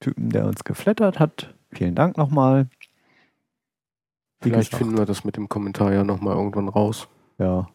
[0.00, 1.54] Typen, der uns geflattert hat.
[1.72, 2.68] Vielen Dank nochmal.
[4.44, 7.08] Vielleicht gesagt, finden wir das mit dem Kommentar ja nochmal irgendwann raus.
[7.38, 7.68] Ja.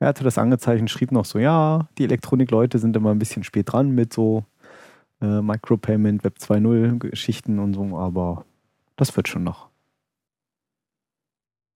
[0.00, 3.72] Er hatte das angezeichnet, schrieb noch so, ja, die Elektronikleute sind immer ein bisschen spät
[3.72, 4.44] dran mit so
[5.20, 8.44] äh, Micropayment, Web 2.0 Geschichten und so, aber
[8.96, 9.68] das wird schon noch.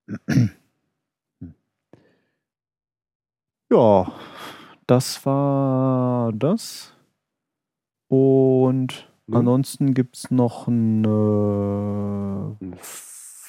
[3.73, 4.13] ja,
[4.87, 6.95] das war das.
[8.09, 12.77] Und ansonsten gibt es noch ein äh,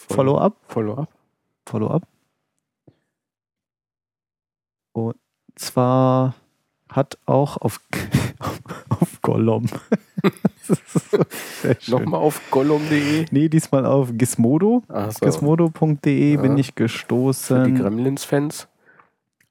[0.10, 0.56] Follow-up.
[0.68, 1.10] Follow-up.
[1.66, 2.04] Follow-up.
[4.94, 5.16] Und
[5.56, 6.36] zwar
[6.90, 7.82] hat auch auf,
[8.90, 9.66] auf Gollum.
[11.88, 13.26] Nochmal auf gollum.de?
[13.32, 14.84] Nee, diesmal auf gizmodo.
[14.88, 15.26] So.
[15.26, 16.42] Gizmodo.de ja.
[16.42, 17.66] bin ich gestoßen.
[17.66, 18.68] Für die Gremlins-Fans.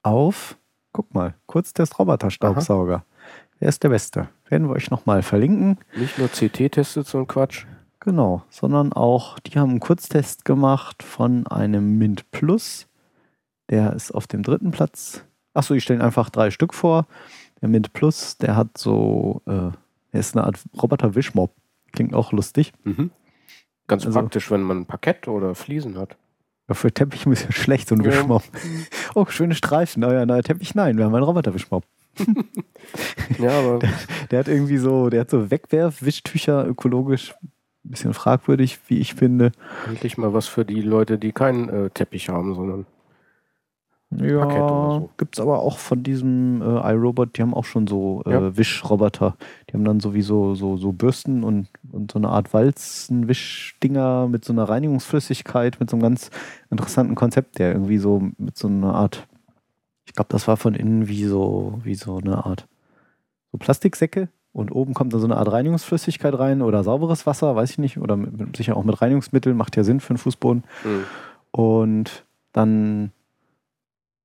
[0.02, 0.56] Auf,
[0.92, 3.04] guck mal, Kurztest Roboter-Staubsauger.
[3.58, 4.28] Wer ist der Beste?
[4.48, 5.78] Werden wir euch nochmal verlinken.
[5.94, 7.64] Nicht nur CT-Testet, so ein Quatsch.
[8.04, 12.88] Genau, sondern auch, die haben einen Kurztest gemacht von einem Mint Plus.
[13.70, 15.24] Der ist auf dem dritten Platz.
[15.54, 17.06] Achso, ich stelle einfach drei Stück vor.
[17.60, 19.70] Der Mint Plus, der hat so, äh,
[20.10, 21.52] er ist eine Art Roboter-Wischmob.
[21.92, 22.72] Klingt auch lustig.
[22.82, 23.12] Mhm.
[23.86, 26.16] Ganz also, praktisch, wenn man Parkett oder Fliesen hat.
[26.68, 28.10] Ja, für Teppich ein bisschen schlecht, so ein ja.
[28.10, 28.42] Wischmob.
[29.14, 30.02] Oh, schöne Streifen.
[30.02, 30.74] Euer neuer Teppich?
[30.74, 31.84] Nein, wir haben einen Roboter-Wischmob.
[33.38, 33.78] ja, aber.
[33.78, 33.90] Der,
[34.30, 37.32] der, hat irgendwie so, der hat so Wegwerf-Wischtücher ökologisch
[37.84, 39.52] ein bisschen fragwürdig, wie ich finde.
[39.86, 42.86] Endlich mal was für die Leute, die keinen äh, Teppich haben, sondern.
[44.18, 45.10] Ja, so.
[45.16, 48.56] gibt es aber auch von diesem äh, iRobot, die haben auch schon so äh, ja.
[48.56, 49.36] Wischroboter.
[49.68, 54.52] Die haben dann sowieso so, so Bürsten und, und so eine Art Walzenwischdinger mit so
[54.52, 56.30] einer Reinigungsflüssigkeit, mit so einem ganz
[56.70, 59.26] interessanten Konzept, der irgendwie so mit so einer Art,
[60.04, 62.68] ich glaube, das war von innen wie so, wie so eine Art
[63.50, 67.70] so Plastiksäcke, und oben kommt dann so eine Art Reinigungsflüssigkeit rein oder sauberes Wasser, weiß
[67.70, 67.98] ich nicht.
[67.98, 70.64] Oder mit, sicher auch mit Reinigungsmitteln, macht ja Sinn für einen Fußboden.
[70.84, 71.04] Mhm.
[71.50, 73.12] Und dann,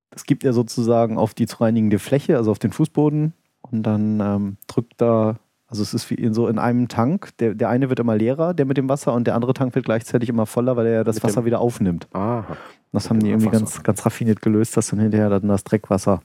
[0.09, 3.33] das gibt er sozusagen auf die zu reinigende Fläche, also auf den Fußboden.
[3.61, 7.29] Und dann ähm, drückt da, also es ist wie in so in einem Tank.
[7.37, 9.85] Der, der eine wird immer leerer, der mit dem Wasser, und der andere Tank wird
[9.85, 12.09] gleichzeitig immer voller, weil er das mit Wasser wieder aufnimmt.
[12.11, 12.57] Aha.
[12.91, 16.21] Das haben die irgendwie ganz, ganz raffiniert gelöst, dass dann hinterher dann das Dreckwasser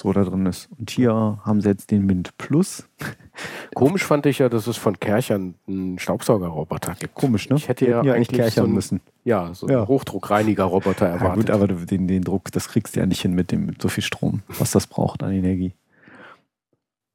[0.00, 0.68] so da drin ist.
[0.78, 2.88] Und hier haben sie jetzt den Mint Plus.
[3.74, 7.14] Komisch fand ich ja, dass es von Kerchern einen Staubsaugerroboter gibt.
[7.14, 7.56] Komisch, ne?
[7.56, 9.00] Ich hätte ja, ja eigentlich Kerchern so müssen.
[9.24, 9.78] Ja, so ja.
[9.78, 11.48] einen Hochdruckreiniger-Roboter erwartet.
[11.48, 13.80] Ja, gut, aber den, den Druck, das kriegst du ja nicht hin mit, dem, mit
[13.80, 15.74] so viel Strom, was das braucht an Energie.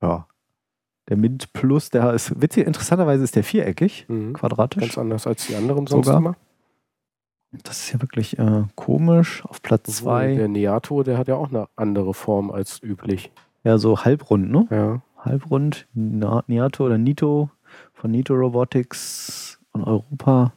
[0.02, 0.28] Ja.
[1.10, 4.34] Der Mint Plus, der ist witzig, interessanterweise ist der viereckig, mhm.
[4.34, 4.82] quadratisch.
[4.82, 6.20] Ganz anders als die anderen sonst Sogar.
[6.20, 6.36] immer.
[7.64, 9.44] Das ist ja wirklich äh, komisch.
[9.46, 10.36] Auf Platz 2.
[10.36, 13.32] Der Neato, der hat ja auch eine andere Form als üblich.
[13.64, 14.68] Ja, so halbrund, ne?
[14.70, 15.02] Ja.
[15.18, 15.88] Halbrund.
[15.94, 17.50] Neato oder Nito
[17.94, 20.54] von Nito Robotics von Europa.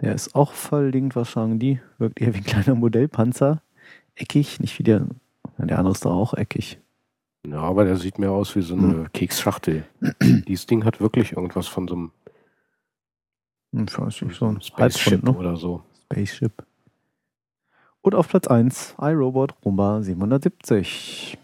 [0.00, 1.80] Der ist auch verlinkt, was sagen die?
[1.98, 3.62] Wirkt eher wie ein kleiner Modellpanzer.
[4.14, 5.06] Eckig, nicht wie der.
[5.58, 6.78] Der andere ist doch auch eckig.
[7.46, 9.12] Ja, aber der sieht mehr aus wie so eine hm.
[9.12, 9.84] Keksschachtel.
[10.22, 12.10] Dieses Ding hat wirklich irgendwas von so einem
[13.72, 15.32] ich weiß nicht, so ein Spaceship ne?
[15.32, 15.82] oder so.
[16.04, 16.64] Spaceship.
[18.02, 21.38] Und auf Platz 1 iRobot Roomba 770.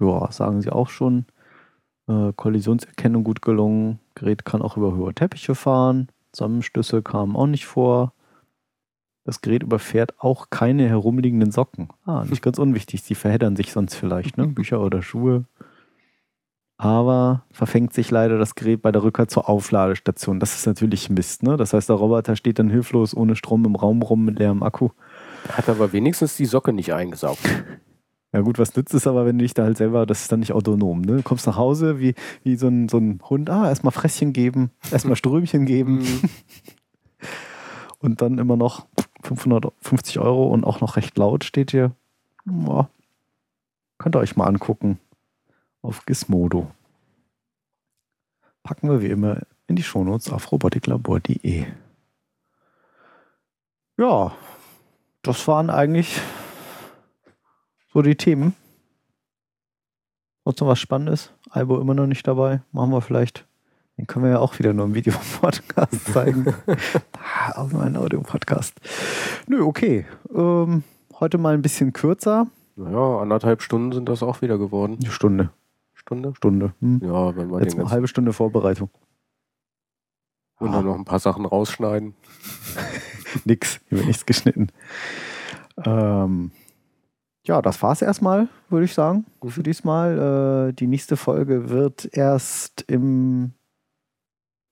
[0.00, 1.26] Ja, sagen sie auch schon.
[2.08, 4.00] Äh, Kollisionserkennung gut gelungen.
[4.14, 6.08] Gerät kann auch über hohe Teppiche fahren.
[6.32, 8.12] Zusammenstöße kamen auch nicht vor.
[9.24, 11.90] Das Gerät überfährt auch keine herumliegenden Socken.
[12.06, 13.02] Ah, nicht ganz unwichtig.
[13.02, 14.46] Sie verheddern sich sonst vielleicht, ne?
[14.48, 15.44] Bücher oder Schuhe
[16.78, 20.38] aber verfängt sich leider das Gerät bei der Rückkehr zur Aufladestation.
[20.38, 21.56] Das ist natürlich Mist, ne?
[21.56, 24.90] Das heißt, der Roboter steht dann hilflos ohne Strom im Raum rum mit leerem Akku.
[25.48, 27.40] Hat aber wenigstens die Socke nicht eingesaugt.
[28.30, 30.40] Ja gut, was nützt es aber, wenn du dich da halt selber, das ist dann
[30.40, 31.16] nicht autonom, ne?
[31.16, 34.70] Du kommst nach Hause wie, wie so, ein, so ein Hund, ah, erstmal Fresschen geben,
[34.92, 36.20] erstmal Strömchen geben mhm.
[38.00, 38.86] und dann immer noch
[39.22, 41.92] 550 Euro und auch noch recht laut steht hier.
[42.44, 42.90] Boah.
[43.96, 45.00] Könnt ihr euch mal angucken
[45.88, 46.70] auf Gizmodo.
[48.62, 51.64] Packen wir wie immer in die Shownotes auf robotiklabor.de.
[53.96, 54.36] Ja,
[55.22, 56.20] das waren eigentlich
[57.92, 58.54] so die Themen.
[60.44, 61.32] Sonst noch was Spannendes?
[61.50, 62.60] Albo immer noch nicht dabei.
[62.70, 63.46] Machen wir vielleicht.
[63.96, 66.54] Den können wir ja auch wieder nur im Videopodcast zeigen.
[67.54, 68.78] auch nur ein Audio-Podcast.
[69.46, 70.06] Nö, okay.
[70.34, 70.84] Ähm,
[71.18, 72.46] heute mal ein bisschen kürzer.
[72.76, 74.98] Naja, anderthalb Stunden sind das auch wieder geworden.
[75.00, 75.50] Eine Stunde.
[76.08, 76.32] Stunde?
[76.36, 76.72] Stunde.
[76.80, 77.00] Hm.
[77.02, 78.88] Ja, wenn wir Jetzt eine halbe Stunde Vorbereitung.
[80.58, 82.14] Und dann noch ein paar Sachen rausschneiden.
[83.44, 84.68] Nix, hier wird nichts geschnitten.
[85.84, 86.50] Ähm,
[87.46, 89.50] ja, das war's erstmal, würde ich sagen, mhm.
[89.50, 90.70] für diesmal.
[90.70, 93.52] Äh, die nächste Folge wird erst im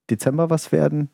[0.08, 1.10] Dezember was werden.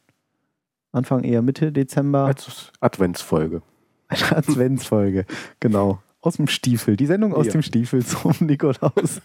[0.93, 2.27] Anfang eher Mitte Dezember.
[2.27, 3.63] Als Adventsfolge.
[4.07, 5.27] Eine Adventsfolge,
[5.59, 6.01] genau.
[6.23, 6.97] Aus dem Stiefel.
[6.97, 7.53] Die Sendung aus Ja.
[7.53, 9.21] dem Stiefel zum Nikolaus.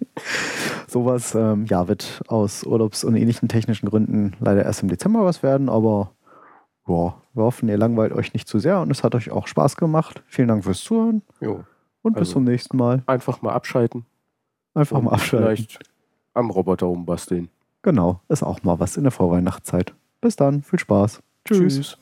[0.88, 5.42] Sowas, ähm, ja, wird aus Urlaubs- und ähnlichen technischen Gründen leider erst im Dezember was
[5.42, 6.10] werden, aber
[6.88, 9.76] ja, wir hoffen, ihr langweilt euch nicht zu sehr und es hat euch auch Spaß
[9.76, 10.22] gemacht.
[10.26, 11.64] Vielen Dank fürs Zuhören Jo.
[12.02, 13.02] und bis Also- zum nächsten Mal.
[13.06, 14.04] Einfach mal abschalten.
[14.74, 15.46] Einfach mal abschalten.
[15.56, 15.78] Vielleicht
[16.34, 17.48] am Roboter rumbasteln.
[17.82, 19.94] Genau, ist auch mal was in der Vorweihnachtszeit.
[20.20, 21.20] Bis dann, viel Spaß.
[21.44, 21.74] Tschüss.
[21.74, 21.98] Tschüss.